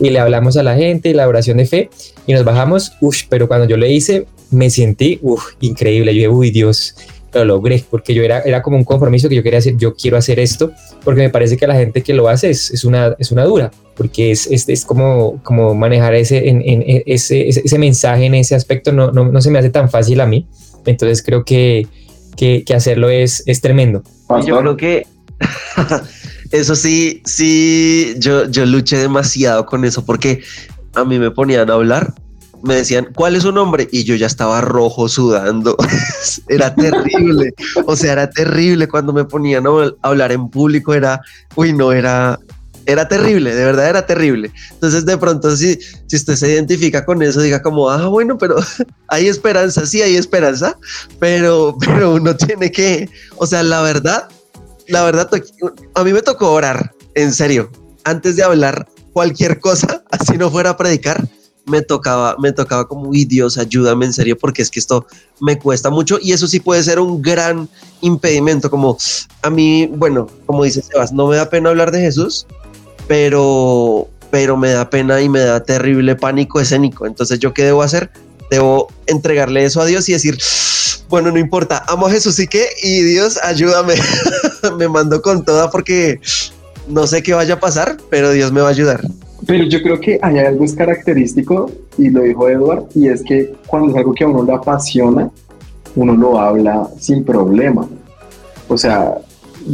[0.01, 1.89] Y le hablamos a la gente, la oración de fe
[2.27, 6.13] y nos bajamos, uff, pero cuando yo le hice, me sentí, uff, increíble.
[6.13, 6.95] Yo dije, uy, Dios,
[7.33, 10.17] lo logré, porque yo era, era como un compromiso que yo quería hacer, yo quiero
[10.17, 10.71] hacer esto,
[11.03, 13.71] porque me parece que la gente que lo hace es, es una, es una dura,
[13.95, 18.55] porque es, es, es como, como manejar ese, en, en ese, ese, mensaje en ese
[18.55, 20.47] aspecto no, no, no, se me hace tan fácil a mí,
[20.85, 21.87] entonces creo que,
[22.35, 24.03] que, que hacerlo es, es tremendo.
[24.45, 25.07] Yo creo que
[26.51, 30.41] eso sí, sí, yo, yo luché demasiado con eso, porque
[30.93, 32.13] a mí me ponían a hablar
[32.63, 33.87] me decían, ¿cuál es su nombre?
[33.91, 35.75] Y yo ya estaba rojo sudando.
[36.49, 37.53] era terrible.
[37.85, 40.93] O sea, era terrible cuando me ponían a hablar en público.
[40.93, 41.21] Era,
[41.55, 42.39] uy, no, era,
[42.89, 44.51] era terrible, de verdad era terrible.
[44.71, 48.55] Entonces, de pronto, si, si usted se identifica con eso, diga como, ah, bueno, pero
[49.07, 50.75] hay esperanza, sí hay esperanza,
[51.19, 54.27] pero, pero uno tiene que, o sea, la verdad,
[54.87, 55.29] la verdad,
[55.93, 57.71] a mí me tocó orar, en serio,
[58.05, 61.27] antes de hablar cualquier cosa, así no fuera a predicar,
[61.69, 65.05] me tocaba, me tocaba como, uy Dios, ayúdame en serio, porque es que esto
[65.39, 67.69] me cuesta mucho y eso sí puede ser un gran
[68.01, 68.97] impedimento, como
[69.41, 72.45] a mí, bueno, como dice Sebas, no me da pena hablar de Jesús,
[73.07, 77.05] pero, pero me da pena y me da terrible pánico escénico.
[77.05, 78.11] Entonces, ¿yo qué debo hacer?
[78.49, 80.37] Debo entregarle eso a Dios y decir,
[81.09, 83.95] bueno, no importa, amo a Jesús y qué, y Dios, ayúdame,
[84.77, 86.19] me mando con toda porque
[86.87, 89.01] no sé qué vaya a pasar, pero Dios me va a ayudar.
[89.49, 93.51] Pero yo creo que hay algo es característico, y lo dijo Edward, y es que
[93.65, 95.31] cuando es algo que a uno le apasiona,
[95.95, 97.89] uno lo habla sin problema.
[98.67, 99.15] O sea,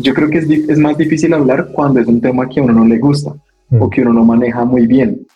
[0.01, 2.71] yo creo que es, es más difícil hablar cuando es un tema que a uno
[2.71, 3.35] no le gusta
[3.69, 3.81] mm.
[3.81, 5.27] o que uno no maneja muy bien.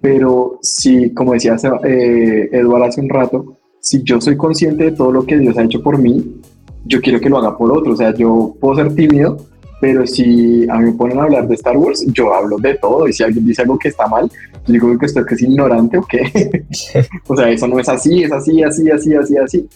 [0.00, 5.12] Pero si, como decía eh, Edward hace un rato, si yo soy consciente de todo
[5.12, 6.40] lo que Dios ha hecho por mí,
[6.86, 7.92] yo quiero que lo haga por otro.
[7.92, 9.36] O sea, yo puedo ser tímido,
[9.80, 13.06] pero si a mí me ponen a hablar de Star Wars, yo hablo de todo.
[13.08, 14.30] Y si alguien dice algo que está mal,
[14.66, 16.64] yo digo que esto es ignorante o qué.
[17.26, 19.68] o sea, eso no es así, es así, así, así, así, así.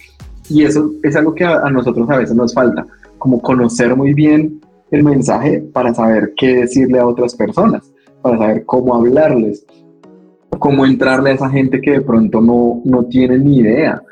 [0.48, 2.86] Y eso es algo que a, nosotros a veces nos falta,
[3.18, 4.60] como conocer muy bien
[4.90, 9.64] el mensaje para saber qué decirle a otras personas, para saber cómo hablarles,
[10.58, 14.02] cómo entrarle a esa gente que de pronto no, no tiene ni idea.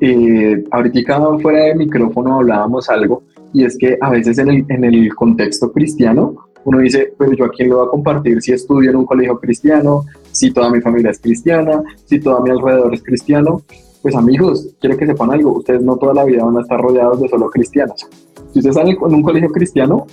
[0.00, 3.22] Eh, ahorita fuera de micrófono hablábamos algo
[3.56, 7.46] y es que a veces en el, en el contexto cristiano uno dice, pero yo
[7.46, 10.80] a quién lo voy a compartir si estudio en un colegio cristiano, si toda mi
[10.82, 13.62] familia es cristiana, si todo mi alrededor es cristiano.
[14.02, 17.20] Pues amigos, quiero que sepan algo, ustedes no toda la vida van a estar rodeados
[17.20, 18.06] de solo cristianos.
[18.52, 20.06] Si ustedes están en un colegio cristiano,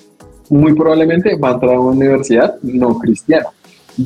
[0.49, 3.47] muy probablemente va a entrar a una universidad no cristiana.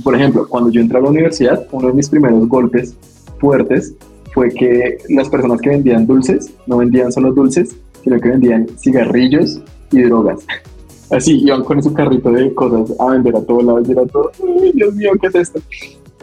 [0.03, 2.95] Por ejemplo, cuando yo entré a la universidad, uno de mis primeros golpes
[3.39, 3.93] fuertes
[4.33, 7.75] fue que las personas que vendían dulces no vendían solo dulces,
[8.07, 9.59] sino que vendían cigarrillos
[9.91, 10.39] y drogas.
[11.11, 14.31] Así, iban con su carrito de cosas a vender a todo lado y era todo,
[14.73, 15.59] Dios mío, ¿qué es esto?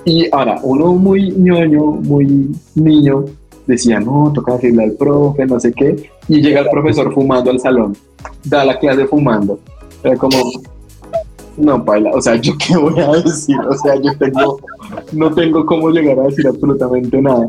[0.05, 3.25] Y ahora, uno muy ñoño, muy niño,
[3.66, 7.61] decía, no, toca decirle al profe, no sé qué, y llega el profesor fumando al
[7.61, 7.97] salón,
[8.45, 9.59] da la clase fumando.
[10.03, 10.37] Era como,
[11.57, 13.57] no, paila, o sea, ¿yo qué voy a decir?
[13.61, 14.61] O sea, yo tengo,
[15.12, 17.49] no tengo cómo llegar a decir absolutamente nada.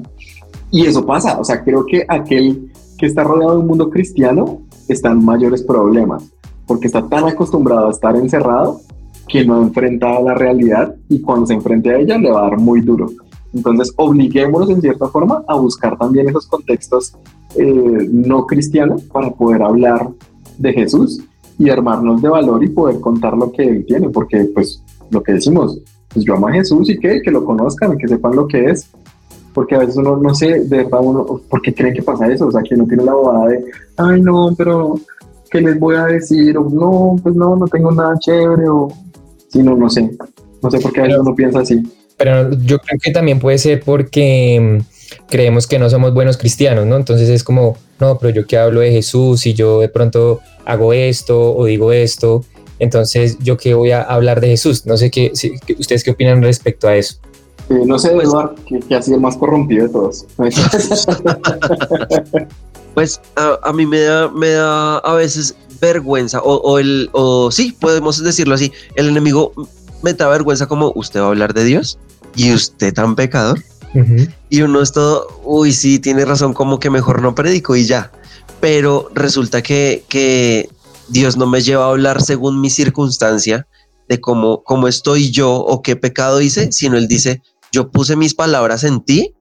[0.72, 4.62] Y eso pasa, o sea, creo que aquel que está rodeado de un mundo cristiano
[4.88, 6.32] está en mayores problemas,
[6.66, 8.82] porque está tan acostumbrado a estar encerrado
[9.28, 12.50] que no enfrenta a la realidad y cuando se enfrente a ella le va a
[12.50, 13.08] dar muy duro.
[13.54, 17.16] Entonces, obliguémonos en cierta forma a buscar también esos contextos
[17.56, 20.10] eh, no cristianos para poder hablar
[20.58, 21.24] de Jesús
[21.58, 25.34] y armarnos de valor y poder contar lo que él tiene, porque pues lo que
[25.34, 25.80] decimos,
[26.14, 28.90] pues yo amo a Jesús y que, que lo conozcan, que sepan lo que es,
[29.56, 32.46] porque a veces uno, no sé, de verdad uno, ¿por qué creen que pasa eso?
[32.48, 33.66] O sea, que uno tiene la bobada de,
[33.98, 35.00] ay, no, pero,
[35.50, 36.56] ¿qué les voy a decir?
[36.58, 38.90] O no, pues no, no tengo nada chévere, o,
[39.48, 40.12] sí, no, no sé,
[40.62, 41.82] no sé por qué a veces uno piensa así.
[42.18, 46.86] Pero yo creo que también puede ser porque mm, creemos que no somos buenos cristianos,
[46.86, 46.98] ¿no?
[46.98, 50.94] Entonces es como, no, pero yo que hablo de Jesús y yo de pronto hago
[50.94, 52.44] esto o digo esto,
[52.80, 54.86] entonces yo que voy a hablar de Jesús.
[54.86, 57.16] No sé qué, si- qué- ustedes qué opinan respecto a eso.
[57.70, 60.26] Eh, no sé, Eduardo, que, que ha sido el más corrompido de todos.
[62.94, 67.52] Pues a, a mí me da, me da a veces vergüenza, o, o el, o
[67.52, 69.52] sí, podemos decirlo así, el enemigo
[70.02, 72.00] me da vergüenza como usted va a hablar de Dios
[72.36, 73.62] y usted tan pecador.
[74.50, 78.12] Y uno es todo, uy, sí, tiene razón, como que mejor no predico y ya.
[78.60, 80.70] Pero resulta que, que
[81.08, 83.68] Dios no me lleva a hablar según mi circunstancia
[84.10, 87.42] de cómo, cómo estoy yo o qué pecado hice, sino Él dice,
[87.76, 89.34] yo puse mis palabras en ti,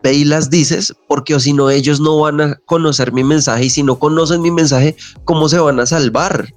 [0.00, 3.64] ve y las dices, porque o si no, ellos no van a conocer mi mensaje
[3.64, 6.54] y si no conocen mi mensaje, ¿cómo se van a salvar?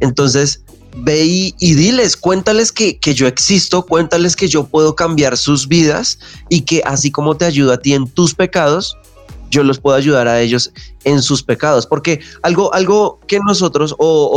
[0.00, 0.64] Entonces,
[0.96, 5.68] ve y, y diles, cuéntales que, que yo existo, cuéntales que yo puedo cambiar sus
[5.68, 6.18] vidas
[6.48, 8.96] y que así como te ayuda a ti en tus pecados,
[9.52, 10.72] yo los puedo ayudar a ellos
[11.04, 11.86] en sus pecados.
[11.86, 14.30] Porque algo, algo que nosotros, o,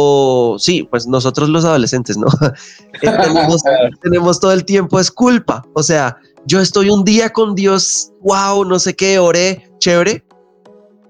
[0.54, 2.28] o sí, pues nosotros los adolescentes, ¿no?
[3.02, 3.62] Eh, tenemos,
[4.02, 5.66] tenemos todo el tiempo es culpa.
[5.74, 10.24] O sea, yo estoy un día con Dios, wow, no sé qué, oré, chévere.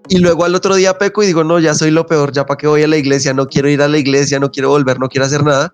[0.08, 2.58] Y luego al otro día peco y digo, no, ya soy lo peor, ya para
[2.58, 5.10] qué voy a la iglesia, no quiero ir a la iglesia, no quiero volver, no
[5.10, 5.74] quiero hacer nada.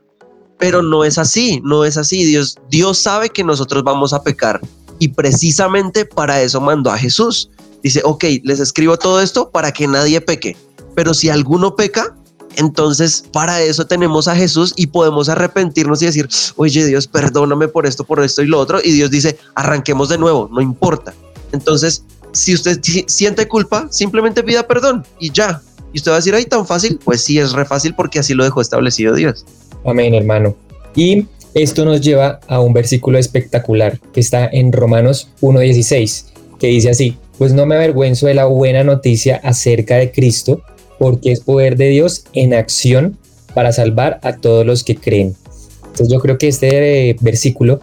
[0.58, 2.26] Pero no es así, no es así.
[2.26, 4.60] Dios, Dios sabe que nosotros vamos a pecar
[5.00, 7.50] y precisamente para eso mandó a Jesús.
[7.84, 10.56] Dice, ok, les escribo todo esto para que nadie peque.
[10.96, 12.16] Pero si alguno peca,
[12.58, 16.28] entonces para eso tenemos a Jesús y podemos arrepentirnos y decir,
[16.58, 18.80] oye Dios, perdóname por esto, por esto y lo otro.
[18.84, 21.14] Y Dios dice, arranquemos de nuevo, no importa.
[21.54, 22.04] Entonces,
[22.34, 25.62] si usted si- siente culpa, simplemente pida perdón y ya.
[25.94, 27.00] Y usted va a decir, ay, tan fácil.
[27.04, 29.46] Pues sí, es re fácil porque así lo dejó establecido Dios.
[29.86, 30.56] Amén, hermano.
[30.96, 36.26] Y esto nos lleva a un versículo espectacular que está en Romanos 1.16,
[36.60, 40.62] que dice así, pues no me avergüenzo de la buena noticia acerca de Cristo,
[41.00, 43.18] porque es poder de Dios en acción
[43.56, 45.36] para salvar a todos los que creen.
[45.78, 47.80] Entonces yo creo que este eh, versículo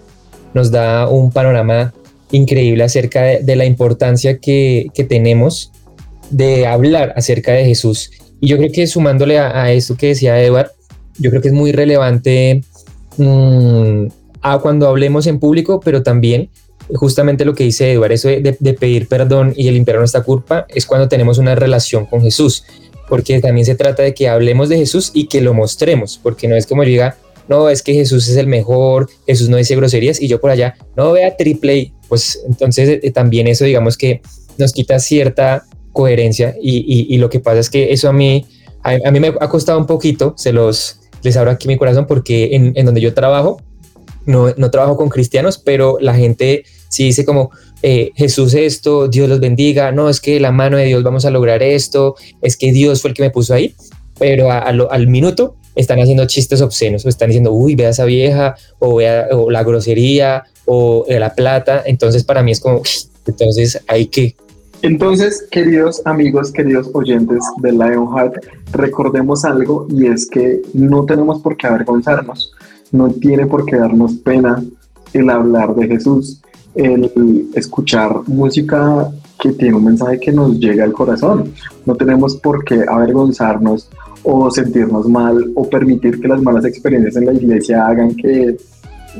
[0.55, 1.93] nos da un panorama
[2.31, 5.73] increíble acerca de, la importancia que, que tenemos
[6.31, 8.13] de hablar acerca de Jesús.
[8.39, 10.71] Y yo creo que sumándole a, a esto que decía Edward,
[11.19, 12.63] yo creo que es muy relevante
[13.17, 14.07] mm,
[14.41, 16.49] a cuando hablemos en público, pero también
[16.95, 20.87] justamente lo que dice Edward, eso de, pedir perdón y de limpiar nuestra culpa es
[20.87, 22.65] cuando tenemos una relación con Jesús,
[23.09, 26.57] porque también se trata de que hablemos de Jesús y que lo mostremos, porque no
[26.57, 27.17] es como diga,
[27.49, 30.77] no, es que Jesús es el mejor, Jesús no dice groserías y yo por allá,
[30.97, 34.21] no vea triple, pues entonces eh, también eso digamos que
[34.59, 38.47] nos quita cierta coherencia y, lo que pasa es que eso a mí,
[38.83, 42.55] a mí me ha costado un poquito, se los, les abro aquí mi corazón porque
[42.55, 43.61] en, en donde yo trabajo,
[44.27, 47.51] no, no trabajo con cristianos, pero la gente sí dice como
[47.83, 51.31] eh, Jesús esto, Dios los bendiga, no, es que la mano de Dios vamos a
[51.31, 53.75] lograr esto, es que Dios fue el que me puso ahí,
[54.19, 58.57] pero a- lo- al minuto están haciendo chistes obscenos están diciendo, uy, vea esa vieja,
[58.81, 62.83] o vea o la grosería, o eh, la plata, entonces para mí es como,
[63.27, 64.35] entonces hay que,
[64.83, 68.35] Entonces, queridos amigos, queridos oyentes de Lionheart,
[68.73, 72.53] recordemos algo y es que no tenemos por qué avergonzarnos,
[72.93, 74.63] no tiene por qué darnos pena
[75.13, 76.41] el hablar de Jesús,
[76.79, 81.53] el escuchar música que tiene un mensaje que nos llega al corazón.
[81.85, 83.89] No tenemos por qué avergonzarnos
[84.23, 88.57] o sentirnos mal o permitir que las malas experiencias en la iglesia hagan que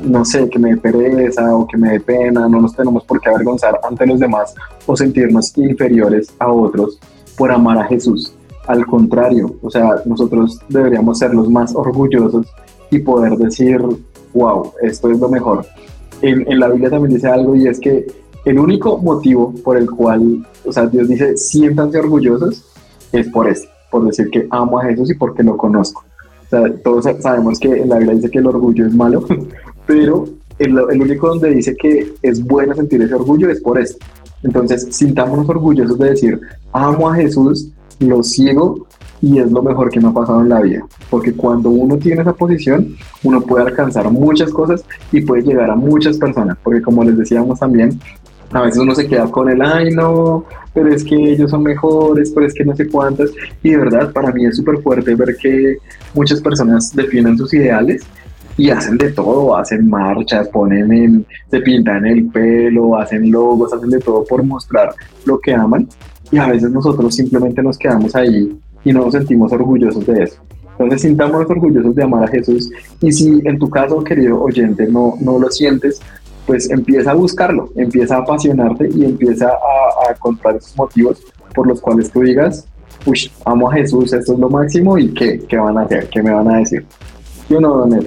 [0.03, 3.19] no sé, que me dé pereza o que me dé pena, no nos tenemos por
[3.19, 4.53] qué avergonzar ante los demás
[4.85, 6.99] o sentirnos inferiores a otros
[7.37, 8.33] por amar a Jesús.
[8.67, 12.47] Al contrario, o sea, nosotros deberíamos ser los más orgullosos
[12.91, 13.81] y poder decir,
[14.33, 15.65] wow, esto es lo mejor.
[16.21, 18.05] En, en la Biblia también dice algo y es que
[18.45, 22.63] el único motivo por el cual, o sea, Dios dice, siéntanse orgullosos,
[23.11, 26.03] es por eso, por decir que amo a Jesús y porque lo conozco.
[26.45, 29.23] O sea, todos sabemos que en la Biblia dice que el orgullo es malo,
[29.85, 30.25] pero
[30.57, 34.05] el, el único donde dice que es bueno sentir ese orgullo es por esto.
[34.43, 36.39] Entonces, sintámonos orgullosos de decir,
[36.71, 38.87] amo a Jesús, lo sigo
[39.21, 40.85] y es lo mejor que me ha pasado en la vida.
[41.09, 45.75] Porque cuando uno tiene esa posición, uno puede alcanzar muchas cosas y puede llegar a
[45.75, 46.57] muchas personas.
[46.63, 47.99] Porque como les decíamos también,
[48.51, 52.31] a veces uno se queda con el, ay no, pero es que ellos son mejores,
[52.31, 53.31] pero es que no sé cuántas.
[53.61, 55.77] Y de verdad, para mí es súper fuerte ver que
[56.13, 58.03] muchas personas defienden sus ideales
[58.57, 63.89] y hacen de todo, hacen marchas, ponen en, se pintan el pelo, hacen logos, hacen
[63.89, 64.93] de todo por mostrar
[65.25, 65.87] lo que aman
[66.31, 70.37] y a veces nosotros simplemente nos quedamos ahí y no nos sentimos orgullosos de eso.
[70.71, 72.69] Entonces sintamos orgullosos de amar a Jesús
[73.01, 76.01] y si en tu caso, querido oyente, no, no lo sientes,
[76.45, 81.21] pues empieza a buscarlo, empieza a apasionarte y empieza a, a encontrar esos motivos
[81.53, 82.65] por los cuales tú digas,
[83.05, 86.23] uy, amo a Jesús, esto es lo máximo y qué, qué van a hacer, qué
[86.23, 86.85] me van a decir.
[87.49, 88.05] Yo no, Don Ed?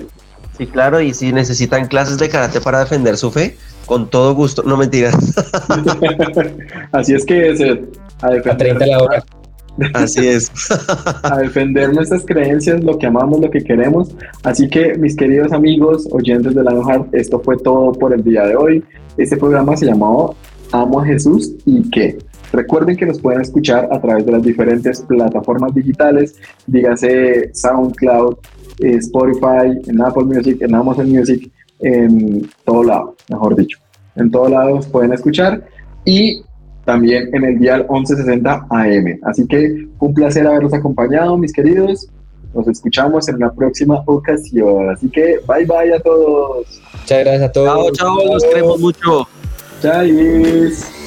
[0.56, 3.56] Sí, claro, y si necesitan clases de karate para defender su fe,
[3.86, 5.14] con todo gusto, no mentiras.
[6.92, 7.84] Así es que Ed,
[8.22, 9.24] a, A 30 la hora.
[9.94, 10.50] Así es.
[11.22, 14.14] a defender nuestras creencias, lo que amamos, lo que queremos.
[14.42, 18.56] Así que, mis queridos amigos, oyentes de Lionheart, esto fue todo por el día de
[18.56, 18.84] hoy.
[19.16, 20.34] Este programa se llamó
[20.72, 22.18] Amo a Jesús y qué.
[22.52, 28.36] Recuerden que nos pueden escuchar a través de las diferentes plataformas digitales, dígase SoundCloud,
[28.80, 31.50] eh, Spotify, en Apple Music, en Amazon Music,
[31.80, 33.78] en todo lado, mejor dicho.
[34.16, 35.64] En todos lados pueden escuchar
[36.04, 36.42] y
[36.84, 39.18] también en el dial 1160 AM.
[39.22, 42.08] Así que un placer haberlos acompañado, mis queridos.
[42.54, 44.90] Nos escuchamos en la próxima ocasión.
[44.90, 46.80] Así que bye bye a todos.
[46.92, 47.92] Muchas gracias a todos.
[47.92, 49.26] Chao, chao, los queremos mucho.
[49.80, 51.01] Chais.